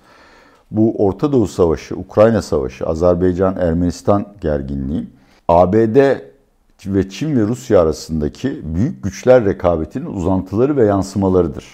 Bu 0.70 1.04
Orta 1.04 1.32
Doğu 1.32 1.46
Savaşı, 1.46 1.96
Ukrayna 1.96 2.42
Savaşı, 2.42 2.84
Azerbaycan-Ermenistan 2.84 4.26
gerginliği, 4.40 5.06
ABD 5.48 5.96
ve 6.86 7.08
Çin 7.08 7.36
ve 7.36 7.40
Rusya 7.40 7.80
arasındaki 7.80 8.60
büyük 8.64 9.02
güçler 9.02 9.44
rekabetinin 9.44 10.06
uzantıları 10.06 10.76
ve 10.76 10.84
yansımalarıdır. 10.84 11.64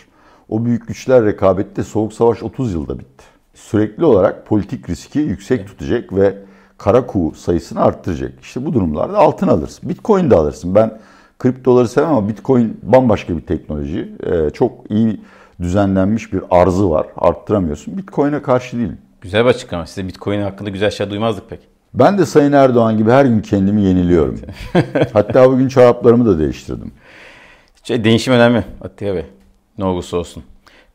O 0.49 0.65
büyük 0.65 0.89
güçler 0.89 1.25
rekabette 1.25 1.83
Soğuk 1.83 2.13
Savaş 2.13 2.43
30 2.43 2.75
yılda 2.75 2.99
bitti. 2.99 3.25
Sürekli 3.55 4.05
olarak 4.05 4.47
politik 4.47 4.91
riski 4.91 5.19
yüksek 5.19 5.67
tutacak 5.67 6.13
ve 6.13 6.39
kara 6.79 7.07
kuğu 7.07 7.35
sayısını 7.35 7.81
arttıracak. 7.81 8.33
İşte 8.43 8.67
bu 8.67 8.73
durumlarda 8.73 9.19
altın 9.19 9.49
alırsın. 9.49 9.89
Bitcoin 9.89 10.31
de 10.31 10.37
alırsın. 10.37 10.75
Ben 10.75 10.99
kriptoları 11.39 11.89
sevmem 11.89 12.11
ama 12.11 12.29
Bitcoin 12.29 12.81
bambaşka 12.83 13.37
bir 13.37 13.43
teknoloji. 13.43 14.13
Ee, 14.23 14.51
çok 14.51 14.91
iyi 14.91 15.21
düzenlenmiş 15.61 16.33
bir 16.33 16.43
arzı 16.51 16.91
var. 16.91 17.07
Arttıramıyorsun. 17.17 17.99
Bitcoin'e 17.99 18.43
karşı 18.43 18.77
değilim. 18.77 18.99
Güzel 19.21 19.45
bir 19.45 19.51
açıklama. 19.51 19.87
Size 19.87 20.09
Bitcoin 20.09 20.41
hakkında 20.41 20.71
güzel 20.71 20.91
şeyler 20.91 21.11
duymazdık 21.11 21.51
pek. 21.51 21.61
Ben 21.95 22.19
de 22.19 22.27
Sayın 22.27 22.53
Erdoğan 22.53 22.99
gibi 22.99 23.11
her 23.11 23.25
gün 23.25 23.41
kendimi 23.41 23.83
yeniliyorum. 23.83 24.41
Hatta 25.13 25.51
bugün 25.51 25.69
çoraplarımı 25.69 26.27
da 26.27 26.39
değiştirdim. 26.39 26.93
Şey, 27.85 28.05
değişim 28.05 28.35
önemli 28.35 28.65
Atiye 28.81 29.15
Bey. 29.15 29.27
Ne 29.79 29.85
olursa 29.85 30.17
olsun. 30.17 30.43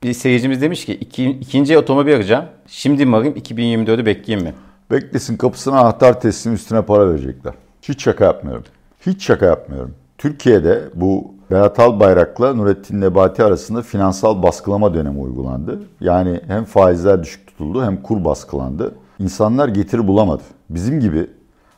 Bir 0.04 0.14
seyircimiz 0.14 0.62
demiş 0.62 0.86
ki 0.86 0.94
iki, 0.94 1.30
ikinci 1.30 1.78
otomobil 1.78 2.16
alacağım. 2.16 2.46
Şimdi 2.68 3.06
mi 3.06 3.16
alayım 3.16 3.34
2024'ü 3.36 4.06
bekleyeyim 4.06 4.48
mi? 4.48 4.54
Beklesin 4.92 5.38
kapısına 5.38 5.80
anahtar 5.80 6.22
teslim 6.22 6.54
üstüne 6.54 6.82
para 6.82 7.10
verecekler. 7.10 7.54
Hiç 7.82 8.04
şaka 8.04 8.26
yapmıyorum. 8.26 8.66
Hiç 9.06 9.24
şaka 9.24 9.46
yapmıyorum. 9.46 9.96
Türkiye'de 10.18 10.82
bu 10.96 11.34
Berat 11.52 11.80
Albayrak'la 11.80 12.54
Nurettin 12.54 13.02
Nebati 13.02 13.44
arasında 13.44 13.82
finansal 13.82 14.44
baskılama 14.44 14.94
dönemi 14.94 15.20
uygulandı. 15.20 15.80
Yani 16.02 16.42
hem 16.48 16.64
faizler 16.64 17.24
düşük 17.24 17.48
tutuldu 17.48 17.84
hem 17.84 18.04
kur 18.04 18.26
baskılandı. 18.26 18.96
İnsanlar 19.20 19.68
getiri 19.68 20.08
bulamadı. 20.08 20.44
Bizim 20.70 21.00
gibi 21.00 21.28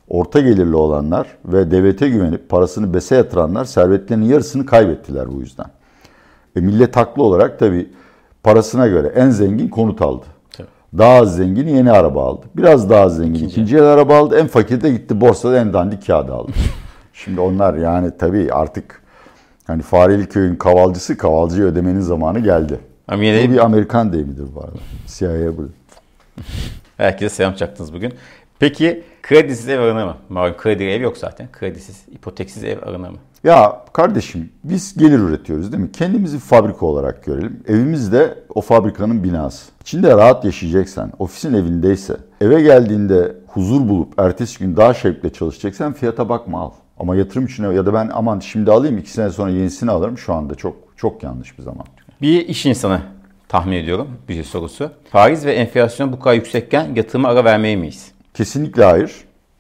orta 0.07 0.39
gelirli 0.39 0.75
olanlar 0.75 1.27
ve 1.45 1.71
devlete 1.71 2.10
güvenip 2.10 2.49
parasını 2.49 2.93
bese 2.93 3.15
yatıranlar 3.15 3.65
servetlerinin 3.65 4.25
yarısını 4.25 4.65
kaybettiler 4.65 5.34
bu 5.34 5.39
yüzden. 5.39 5.67
E 6.55 6.60
millet 6.60 6.95
haklı 6.95 7.23
olarak 7.23 7.60
tabii 7.60 7.89
parasına 8.43 8.88
göre 8.88 9.07
en 9.07 9.29
zengin 9.29 9.67
konut 9.69 10.01
aldı. 10.01 10.25
Tabii. 10.57 10.67
Daha 10.97 11.13
az 11.13 11.36
zengin 11.36 11.67
yeni 11.67 11.91
araba 11.91 12.25
aldı. 12.25 12.45
Biraz 12.57 12.89
daha 12.89 13.01
az 13.03 13.15
zengin 13.15 13.34
ikinci, 13.34 13.51
ikinci 13.51 13.77
el 13.77 13.84
araba 13.84 14.17
aldı. 14.17 14.39
En 14.39 14.47
fakir 14.47 14.81
de 14.81 14.89
gitti 14.89 15.21
borsada 15.21 15.60
en 15.60 15.73
dandik 15.73 16.07
kağıdı 16.07 16.34
aldı. 16.34 16.51
Şimdi 17.13 17.41
onlar 17.41 17.73
yani 17.73 18.12
tabii 18.17 18.53
artık 18.53 19.00
hani 19.71 19.81
Fareli 19.81 20.29
köyün 20.29 20.55
kavalcısı 20.55 21.17
kavalcıyı 21.17 21.65
ödemenin 21.65 21.99
zamanı 21.99 22.39
geldi. 22.39 22.79
Ama 23.07 23.23
yine 23.23 23.47
Bu 23.49 23.53
bir 23.53 23.65
Amerikan 23.65 24.13
deyimidir 24.13 24.45
bu 24.55 24.60
arada. 24.60 24.77
CIA'ya 25.07 25.57
burada. 25.57 25.71
herkese 26.97 27.36
selam 27.36 27.53
çaktınız 27.53 27.93
bugün. 27.93 28.13
Peki 28.60 29.03
kredisiz 29.21 29.69
ev 29.69 29.79
alınır 29.79 30.05
mı? 30.05 30.15
Malum 30.29 30.57
kredi 30.57 30.84
ev 30.84 31.01
yok 31.01 31.17
zaten. 31.17 31.47
Kredisiz, 31.51 32.05
ipoteksiz 32.12 32.63
ev 32.63 32.77
alınır 32.86 33.10
mı? 33.10 33.17
Ya 33.43 33.81
kardeşim 33.93 34.49
biz 34.63 34.97
gelir 34.97 35.19
üretiyoruz 35.19 35.71
değil 35.71 35.84
mi? 35.84 35.91
Kendimizi 35.91 36.39
fabrika 36.39 36.86
olarak 36.86 37.23
görelim. 37.23 37.63
Evimiz 37.67 38.12
de 38.12 38.36
o 38.55 38.62
fabrikanın 38.62 39.23
binası. 39.23 39.71
İçinde 39.81 40.10
rahat 40.10 40.45
yaşayacaksan, 40.45 41.12
ofisin 41.19 41.53
evindeyse, 41.53 42.17
eve 42.41 42.62
geldiğinde 42.62 43.36
huzur 43.47 43.89
bulup 43.89 44.13
ertesi 44.19 44.60
gün 44.60 44.77
daha 44.77 44.93
şevkle 44.93 45.34
çalışacaksan 45.34 45.93
fiyata 45.93 46.29
bakma 46.29 46.60
al. 46.60 46.71
Ama 47.01 47.15
yatırım 47.15 47.45
için 47.45 47.71
ya 47.71 47.85
da 47.85 47.93
ben 47.93 48.09
aman 48.13 48.39
şimdi 48.39 48.71
alayım 48.71 48.97
iki 48.97 49.11
sene 49.11 49.29
sonra 49.29 49.49
yenisini 49.49 49.91
alırım 49.91 50.17
şu 50.17 50.33
anda 50.33 50.55
çok 50.55 50.75
çok 50.97 51.23
yanlış 51.23 51.57
bir 51.57 51.63
zaman. 51.63 51.85
Bir 52.21 52.47
iş 52.47 52.65
insanı 52.65 53.01
tahmin 53.49 53.77
ediyorum 53.77 54.07
bir 54.29 54.43
sorusu. 54.43 54.91
Faiz 55.11 55.45
ve 55.45 55.53
enflasyon 55.53 56.13
bu 56.13 56.19
kadar 56.19 56.35
yüksekken 56.35 56.95
yatırıma 56.95 57.29
ara 57.29 57.45
vermeye 57.45 57.75
miyiz? 57.75 58.11
Kesinlikle 58.33 58.83
hayır. 58.83 59.15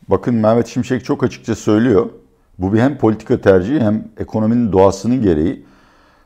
Bakın 0.07 0.35
Mehmet 0.35 0.67
Şimşek 0.67 1.05
çok 1.05 1.23
açıkça 1.23 1.55
söylüyor. 1.55 2.09
Bu 2.57 2.73
bir 2.73 2.79
hem 2.79 2.97
politika 2.97 3.41
tercihi 3.41 3.79
hem 3.79 4.07
ekonominin 4.17 4.71
doğasının 4.71 5.21
gereği. 5.21 5.65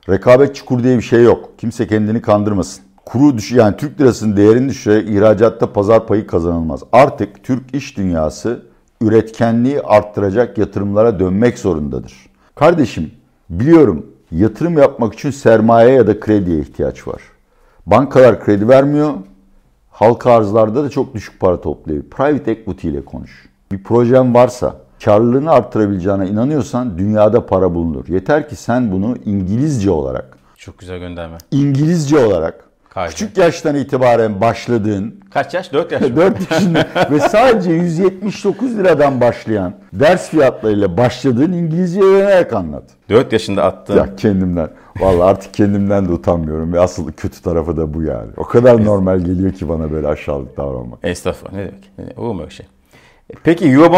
Rekabet 0.10 0.56
çukur 0.56 0.84
diye 0.84 0.98
bir 0.98 1.04
şey 1.04 1.24
yok. 1.24 1.50
Kimse 1.58 1.88
kendini 1.88 2.22
kandırmasın. 2.22 2.84
Kuru 3.06 3.38
düş 3.38 3.52
yani 3.52 3.78
Türk 3.78 4.02
lirasının 4.02 4.38
değerini 4.38 4.70
düşürerek 4.70 5.10
ihracatta 5.10 5.74
pazar 5.74 6.08
payı 6.08 6.28
kazanılmaz. 6.28 6.84
Artık 6.92 7.44
Türk 7.44 7.76
iş 7.76 7.98
dünyası 7.98 8.75
üretkenliği 9.06 9.82
arttıracak 9.82 10.58
yatırımlara 10.58 11.20
dönmek 11.20 11.60
zorundadır. 11.60 12.14
Kardeşim 12.56 13.12
biliyorum 13.50 14.06
yatırım 14.32 14.78
yapmak 14.78 15.14
için 15.14 15.32
sermaye 15.32 15.94
ya 15.94 16.08
da 16.08 16.20
krediye 16.20 16.60
ihtiyaç 16.60 17.08
var. 17.08 17.22
Bankalar 17.86 18.44
kredi 18.44 18.70
vermiyor. 18.70 19.14
Halka 19.90 20.32
arzlarda 20.32 20.84
da 20.84 20.90
çok 20.90 21.14
düşük 21.14 21.40
para 21.40 21.62
topluyor. 21.62 22.04
Private 22.04 22.52
equity 22.52 22.90
ile 22.90 23.06
konuş. 23.06 23.50
Bir 23.72 23.84
projen 23.84 24.34
varsa 24.34 24.76
karlılığını 25.06 25.52
arttırabileceğine 25.52 26.28
inanıyorsan 26.28 26.98
dünyada 26.98 27.46
para 27.46 27.74
bulunur. 27.74 28.08
Yeter 28.08 28.50
ki 28.50 28.56
sen 28.56 28.92
bunu 28.92 29.16
İngilizce 29.26 29.92
olarak, 29.92 30.38
Çok 30.58 30.78
güzel 30.78 31.00
gönderme. 31.00 31.38
İngilizce 31.52 32.26
olarak 32.26 32.65
Kaydı. 32.96 33.10
küçük 33.12 33.38
yaştan 33.38 33.76
itibaren 33.76 34.42
başladığın 34.42 35.20
Kaç 35.32 35.54
yaş? 35.54 35.74
4 35.74 35.92
yaş 35.92 36.02
mı? 36.10 36.16
4 36.16 36.52
yaşında 36.52 36.88
ve 37.12 37.20
sadece 37.20 37.72
179 37.72 38.78
liradan 38.78 39.22
başlayan 39.22 39.74
ders 39.94 40.30
fiyatlarıyla 40.30 40.98
başladığın 40.98 41.52
İngilizce 41.52 42.02
öğrenerek 42.02 42.54
anlat. 42.54 42.84
4 43.10 43.34
yaşında 43.34 43.64
attığın. 43.64 43.98
Ya 43.98 44.16
kendimden. 44.16 44.70
Vallahi 45.00 45.24
artık 45.30 45.54
kendimden 45.54 46.08
de 46.08 46.12
utanmıyorum 46.12 46.74
ve 46.74 46.80
asıl 46.80 47.12
kötü 47.12 47.42
tarafı 47.42 47.78
da 47.78 47.94
bu 47.94 48.04
yani. 48.04 48.32
O 48.38 48.44
kadar 48.44 48.86
normal 48.86 49.20
geliyor 49.20 49.52
ki 49.54 49.70
bana 49.70 49.92
böyle 49.92 50.08
aşağılık 50.08 50.58
davranmak. 50.58 51.00
Estağfurullah 51.04 51.54
ne 51.54 51.60
demek? 51.60 51.92
Ne 51.98 52.04
demek? 52.04 52.20
Olur 52.20 52.34
mu 52.34 52.42
öyle 52.42 52.52
şey? 52.52 52.66
Peki 53.44 53.66
Eurobond 53.66 53.94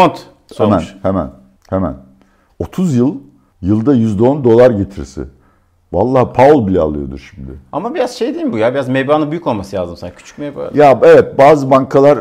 Hemen, 0.56 0.78
sormuş. 0.78 0.96
hemen, 1.02 1.30
hemen. 1.70 1.94
30 2.58 2.96
yıl, 2.96 3.14
yılda 3.62 3.94
%10 3.94 4.44
dolar 4.44 4.70
getirisi. 4.70 5.20
Vallahi 5.92 6.32
Paul 6.32 6.66
bile 6.66 6.80
alıyordur 6.80 7.30
şimdi. 7.34 7.50
Ama 7.72 7.94
biraz 7.94 8.10
şey 8.10 8.34
değil 8.34 8.46
mi 8.46 8.52
bu 8.52 8.58
ya? 8.58 8.74
Biraz 8.74 8.88
meblağının 8.88 9.30
büyük 9.30 9.46
olması 9.46 9.76
lazım 9.76 9.96
sanki. 9.96 10.16
Küçük 10.16 10.38
meblağı. 10.38 10.70
Ya 10.74 10.98
evet 11.02 11.38
bazı 11.38 11.70
bankalar 11.70 12.18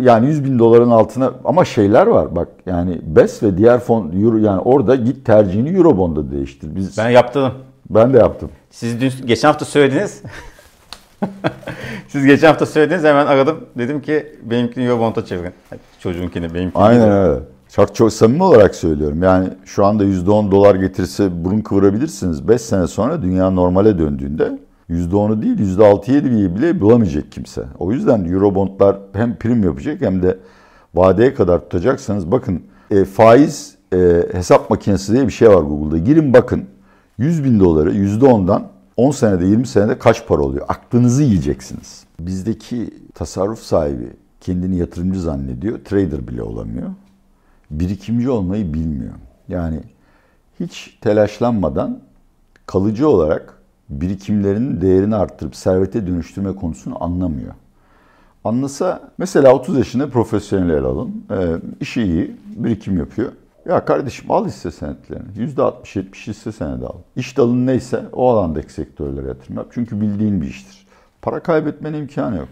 yani 0.00 0.26
100 0.26 0.44
bin 0.44 0.58
doların 0.58 0.90
altına 0.90 1.32
ama 1.44 1.64
şeyler 1.64 2.06
var 2.06 2.36
bak 2.36 2.48
yani 2.66 3.00
BES 3.02 3.42
ve 3.42 3.58
diğer 3.58 3.80
fon 3.80 4.12
euro 4.22 4.36
yani 4.36 4.60
orada 4.60 4.94
git 4.94 5.26
tercihini 5.26 5.76
Eurobond'a 5.76 6.30
değiştir. 6.30 6.76
Biz, 6.76 6.98
ben, 6.98 7.10
yaptım. 7.10 7.52
ben 7.90 8.14
de 8.14 8.18
yaptım. 8.18 8.50
Siz 8.70 9.00
dün 9.00 9.12
geçen 9.26 9.48
hafta 9.48 9.64
söylediniz. 9.64 10.22
Siz 12.08 12.24
geçen 12.24 12.46
hafta 12.46 12.66
söylediniz 12.66 13.04
hemen 13.04 13.26
aradım. 13.26 13.64
Dedim 13.78 14.02
ki 14.02 14.26
benimkini 14.42 14.84
Eurobond'a 14.84 15.24
çevirin. 15.24 15.52
Çocuğunkini 16.00 16.54
benimkini. 16.54 16.82
Aynen 16.82 17.10
öyle. 17.10 17.40
Çok, 17.68 17.94
çok 17.94 18.12
samimi 18.12 18.42
olarak 18.42 18.74
söylüyorum. 18.74 19.22
Yani 19.22 19.48
şu 19.64 19.84
anda 19.84 20.04
%10 20.04 20.50
dolar 20.50 20.74
getirse 20.74 21.44
burun 21.44 21.60
kıvırabilirsiniz. 21.60 22.48
5 22.48 22.62
sene 22.62 22.86
sonra 22.86 23.22
dünya 23.22 23.50
normale 23.50 23.98
döndüğünde 23.98 24.58
%10'u 24.90 25.42
değil 25.42 25.58
%6-7'yi 25.58 26.56
bile 26.56 26.80
bulamayacak 26.80 27.32
kimse. 27.32 27.64
O 27.78 27.92
yüzden 27.92 28.24
Eurobondlar 28.24 28.96
hem 29.12 29.36
prim 29.36 29.62
yapacak 29.64 30.00
hem 30.00 30.22
de 30.22 30.38
vadeye 30.94 31.34
kadar 31.34 31.60
tutacaksanız 31.60 32.32
bakın 32.32 32.62
e, 32.90 33.04
faiz 33.04 33.74
e, 33.92 34.22
hesap 34.32 34.70
makinesi 34.70 35.12
diye 35.12 35.26
bir 35.26 35.32
şey 35.32 35.48
var 35.48 35.62
Google'da. 35.62 35.98
Girin 35.98 36.32
bakın 36.32 36.64
100 37.18 37.44
bin 37.44 37.60
doları 37.60 37.92
%10'dan 37.92 38.62
10 38.96 39.10
senede 39.10 39.46
20 39.46 39.66
senede 39.66 39.98
kaç 39.98 40.26
para 40.26 40.42
oluyor? 40.42 40.64
Aklınızı 40.68 41.22
yiyeceksiniz. 41.22 42.04
Bizdeki 42.20 42.90
tasarruf 43.14 43.58
sahibi 43.58 44.08
kendini 44.40 44.76
yatırımcı 44.76 45.20
zannediyor. 45.20 45.78
Trader 45.84 46.28
bile 46.28 46.42
olamıyor 46.42 46.88
birikimci 47.70 48.30
olmayı 48.30 48.74
bilmiyor. 48.74 49.14
Yani 49.48 49.80
hiç 50.60 50.98
telaşlanmadan 51.00 52.00
kalıcı 52.66 53.08
olarak 53.08 53.56
birikimlerinin 53.88 54.80
değerini 54.80 55.16
arttırıp 55.16 55.56
servete 55.56 56.06
dönüştürme 56.06 56.54
konusunu 56.54 57.04
anlamıyor. 57.04 57.54
Anlasa 58.44 59.10
mesela 59.18 59.54
30 59.54 59.78
yaşında 59.78 60.10
profesyonel 60.10 60.70
el 60.70 60.84
alın. 60.84 61.24
E, 61.30 61.36
işi 61.80 62.02
iyi, 62.02 62.36
birikim 62.56 62.98
yapıyor. 62.98 63.32
Ya 63.68 63.84
kardeşim 63.84 64.30
al 64.30 64.46
hisse 64.46 64.70
senetlerini. 64.70 65.54
%60-70 65.56 66.26
hisse 66.26 66.52
senedi 66.52 66.86
al. 66.86 66.96
İş 67.16 67.36
dalın 67.36 67.66
neyse 67.66 68.04
o 68.12 68.30
alandaki 68.30 68.72
sektörlere 68.72 69.28
yatırım 69.28 69.56
yap. 69.56 69.66
Çünkü 69.70 70.00
bildiğin 70.00 70.42
bir 70.42 70.46
iştir. 70.46 70.86
Para 71.22 71.40
kaybetmenin 71.40 71.98
imkanı 71.98 72.36
yok. 72.36 72.48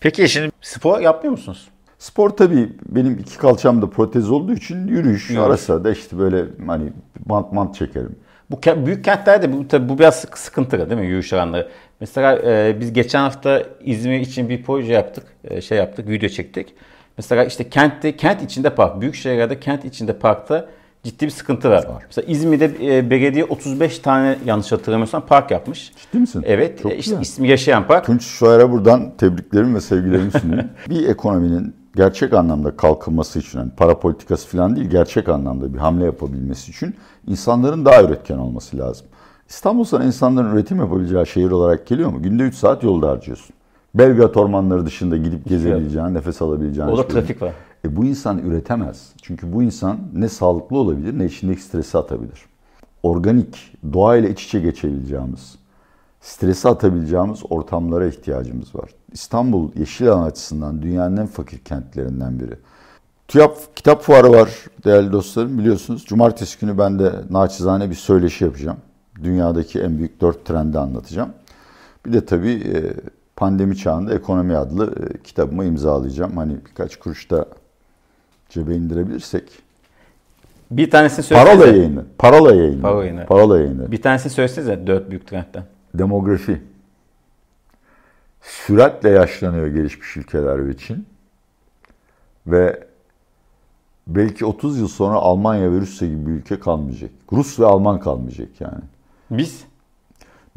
Peki 0.00 0.28
şimdi 0.28 0.50
spor 0.60 1.00
yapmıyor 1.00 1.32
musunuz? 1.32 1.68
Spor 1.98 2.30
tabii 2.30 2.72
benim 2.88 3.18
iki 3.18 3.38
kalçamda 3.38 3.90
protez 3.90 4.30
olduğu 4.30 4.52
için 4.52 4.88
yürüyüş, 4.88 5.30
Yürüyüş. 5.30 5.46
ara 5.46 5.56
sırada 5.56 5.90
işte 5.90 6.18
böyle 6.18 6.44
hani 6.66 6.92
bant 7.26 7.52
mant 7.52 7.74
çekerim. 7.74 8.16
Bu 8.50 8.60
büyük 8.86 9.04
kentlerde 9.04 9.52
bu 9.52 9.68
tabii 9.68 9.88
bu 9.88 9.98
biraz 9.98 10.14
sık- 10.20 10.38
sıkıntı 10.38 10.90
değil 10.90 11.00
mi 11.00 11.06
yürüyüş 11.06 11.32
alanları? 11.32 11.68
Mesela 12.00 12.38
e, 12.38 12.76
biz 12.80 12.92
geçen 12.92 13.20
hafta 13.20 13.62
İzmir 13.84 14.20
için 14.20 14.48
bir 14.48 14.62
proje 14.62 14.92
yaptık, 14.92 15.24
e, 15.44 15.60
şey 15.60 15.78
yaptık, 15.78 16.08
video 16.08 16.28
çektik. 16.28 16.74
Mesela 17.18 17.44
işte 17.44 17.68
kentte, 17.70 18.16
kent 18.16 18.42
içinde 18.42 18.70
park, 18.74 19.00
büyük 19.00 19.14
şehirlerde 19.14 19.60
kent 19.60 19.84
içinde 19.84 20.12
parkta 20.18 20.68
ciddi 21.04 21.24
bir 21.24 21.30
sıkıntı 21.30 21.70
var. 21.70 21.84
Mesela 22.06 22.26
İzmir'de 22.32 22.96
e, 22.98 23.10
belediye 23.10 23.44
35 23.44 23.98
tane 23.98 24.38
yanlış 24.46 24.72
hatırlamıyorsam 24.72 25.26
park 25.26 25.50
yapmış. 25.50 25.92
Ciddi 25.96 26.18
misin? 26.18 26.42
Evet, 26.46 26.82
Çok 26.82 26.92
e, 26.92 26.96
işte 26.96 27.10
güzel. 27.10 27.22
ismi 27.22 27.48
yaşayan 27.48 27.86
park. 27.86 28.04
Tunç 28.06 28.24
Şoyer'e 28.24 28.70
buradan 28.70 29.16
tebriklerimi 29.16 29.74
ve 29.74 29.80
sevgilerimi 29.80 30.30
sunuyorum. 30.30 30.68
bir 30.90 31.08
ekonominin 31.08 31.74
gerçek 31.96 32.32
anlamda 32.32 32.76
kalkınması 32.76 33.38
için, 33.38 33.58
yani 33.58 33.70
para 33.76 33.98
politikası 33.98 34.48
falan 34.48 34.76
değil, 34.76 34.90
gerçek 34.90 35.28
anlamda 35.28 35.74
bir 35.74 35.78
hamle 35.78 36.04
yapabilmesi 36.04 36.70
için 36.70 36.94
insanların 37.26 37.84
daha 37.84 38.02
üretken 38.02 38.38
olması 38.38 38.78
lazım. 38.78 39.06
İstanbul 39.48 39.84
sana 39.84 40.04
insanların 40.04 40.54
üretim 40.54 40.78
yapabileceği 40.78 41.26
şehir 41.26 41.50
olarak 41.50 41.86
geliyor 41.86 42.10
mu? 42.10 42.22
Günde 42.22 42.42
3 42.42 42.54
saat 42.54 42.82
yolda 42.82 43.08
harcıyorsun. 43.08 43.56
Belgrad 43.94 44.34
ormanları 44.34 44.86
dışında 44.86 45.16
gidip 45.16 45.48
gezebileceğin, 45.48 46.14
nefes 46.14 46.42
alabileceğin. 46.42 46.88
O 46.88 46.98
da 46.98 47.02
şey. 47.02 47.10
trafik 47.10 47.42
var. 47.42 47.52
E 47.84 47.96
bu 47.96 48.04
insan 48.04 48.38
üretemez. 48.38 49.12
Çünkü 49.22 49.52
bu 49.52 49.62
insan 49.62 49.98
ne 50.14 50.28
sağlıklı 50.28 50.78
olabilir 50.78 51.18
ne 51.18 51.24
içindeki 51.24 51.62
stresi 51.62 51.98
atabilir. 51.98 52.40
organik, 53.02 53.72
doğayla 53.92 54.28
iç 54.28 54.44
içe 54.44 54.60
geçebileceğimiz, 54.60 55.58
stresi 56.28 56.68
atabileceğimiz 56.68 57.40
ortamlara 57.50 58.06
ihtiyacımız 58.06 58.74
var. 58.74 58.90
İstanbul 59.12 59.70
yeşil 59.76 60.08
alan 60.08 60.22
açısından 60.22 60.82
dünyanın 60.82 61.16
en 61.16 61.26
fakir 61.26 61.58
kentlerinden 61.58 62.40
biri. 62.40 62.54
TÜYAP 63.28 63.76
kitap 63.76 64.02
fuarı 64.02 64.30
var 64.30 64.50
değerli 64.84 65.12
dostlarım 65.12 65.58
biliyorsunuz. 65.58 66.04
Cumartesi 66.04 66.60
günü 66.60 66.78
ben 66.78 66.98
de 66.98 67.12
naçizane 67.30 67.90
bir 67.90 67.94
söyleşi 67.94 68.44
yapacağım. 68.44 68.76
Dünyadaki 69.22 69.80
en 69.80 69.98
büyük 69.98 70.20
dört 70.20 70.44
trendi 70.44 70.78
anlatacağım. 70.78 71.30
Bir 72.06 72.12
de 72.12 72.26
tabii 72.26 72.52
e, 72.52 72.94
pandemi 73.36 73.76
çağında 73.76 74.14
ekonomi 74.14 74.56
adlı 74.56 74.86
e, 74.86 75.22
kitabımı 75.22 75.64
imzalayacağım. 75.64 76.36
Hani 76.36 76.56
birkaç 76.70 76.96
kuruş 76.96 77.30
da 77.30 77.46
cebe 78.48 78.74
indirebilirsek. 78.74 79.44
Bir 80.70 80.90
tanesini 80.90 81.38
Parola 81.38 81.50
söylesenize. 81.50 81.78
yayını. 81.78 82.04
Parola 82.18 82.54
yayını. 82.54 82.82
Parola 82.82 83.04
yayını. 83.04 83.26
Parola 83.26 83.58
yayını. 83.58 83.92
Bir 83.92 84.02
tanesini 84.02 84.32
söylesenize 84.32 84.86
dört 84.86 85.10
büyük 85.10 85.26
trendten. 85.26 85.64
Demografi. 85.98 86.62
Süratle 88.40 89.08
yaşlanıyor 89.08 89.66
gelişmiş 89.66 90.16
ülkeler 90.16 90.68
ve 90.68 90.76
Çin. 90.76 91.06
Ve 92.46 92.86
belki 94.06 94.46
30 94.46 94.78
yıl 94.78 94.88
sonra 94.88 95.16
Almanya 95.16 95.72
ve 95.72 95.80
Rusya 95.80 96.08
gibi 96.08 96.26
bir 96.26 96.32
ülke 96.32 96.60
kalmayacak. 96.60 97.10
Rus 97.32 97.60
ve 97.60 97.66
Alman 97.66 98.00
kalmayacak 98.00 98.60
yani. 98.60 98.82
Biz 99.30 99.64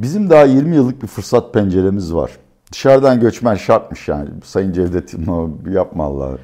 Bizim 0.02 0.30
daha 0.30 0.44
20 0.44 0.76
yıllık 0.76 1.02
bir 1.02 1.08
fırsat 1.08 1.54
penceremiz 1.54 2.14
var. 2.14 2.32
Dışarıdan 2.72 3.20
göçmen 3.20 3.56
şartmış 3.56 4.08
yani. 4.08 4.30
Sayın 4.44 4.74
Cevdet 4.74 5.16
yapma 5.72 6.04
Allah. 6.04 6.38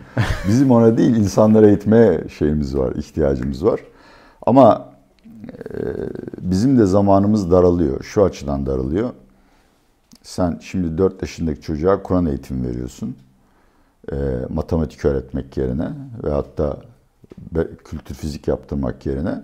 Bizim 0.47 0.71
ona 0.71 0.97
değil 0.97 1.15
insanlara 1.15 1.67
eğitmeye 1.67 2.23
şeyimiz 2.37 2.77
var, 2.77 2.95
ihtiyacımız 2.95 3.65
var. 3.65 3.79
Ama 4.45 4.89
bizim 6.41 6.79
de 6.79 6.85
zamanımız 6.85 7.51
daralıyor. 7.51 8.03
Şu 8.03 8.23
açıdan 8.23 8.65
daralıyor. 8.65 9.09
Sen 10.23 10.59
şimdi 10.61 10.97
4 10.97 11.21
yaşındaki 11.21 11.61
çocuğa 11.61 12.03
Kur'an 12.03 12.25
eğitimi 12.25 12.67
veriyorsun. 12.67 13.15
E, 14.11 14.15
matematik 14.49 15.05
öğretmek 15.05 15.57
yerine 15.57 15.89
ve 16.23 16.29
hatta 16.29 16.77
kültür 17.85 18.15
fizik 18.15 18.47
yaptırmak 18.47 19.05
yerine. 19.05 19.41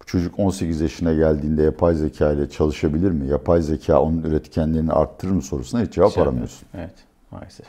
Bu 0.00 0.06
çocuk 0.06 0.38
18 0.38 0.80
yaşına 0.80 1.12
geldiğinde 1.12 1.62
yapay 1.62 1.94
zeka 1.94 2.32
ile 2.32 2.50
çalışabilir 2.50 3.10
mi? 3.10 3.26
Yapay 3.26 3.62
zeka 3.62 4.02
onun 4.02 4.22
üretkenliğini 4.22 4.92
arttırır 4.92 5.32
mı 5.32 5.42
sorusuna 5.42 5.80
hiç 5.82 5.92
cevap 5.92 6.12
Şey 6.12 6.22
aramıyorsun. 6.22 6.68
Evet 6.74 6.94
maalesef. 7.30 7.66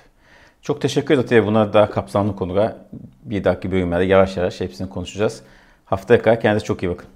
Çok 0.62 0.82
teşekkür 0.82 1.14
ederim. 1.14 1.28
Tabii 1.30 1.46
Bunlar 1.46 1.74
daha 1.74 1.90
kapsamlı 1.90 2.36
konular. 2.36 2.76
Bir 3.24 3.44
dahaki 3.44 3.72
bölümlerde 3.72 4.04
yavaş 4.04 4.38
yavaş 4.38 4.62
hepsini 4.62 4.90
konuşacağız. 4.90 5.42
Haftaya 5.86 6.22
kadar 6.22 6.42
kendinize 6.42 6.66
çok 6.66 6.84
iyi 6.84 6.90
bakın. 6.90 7.08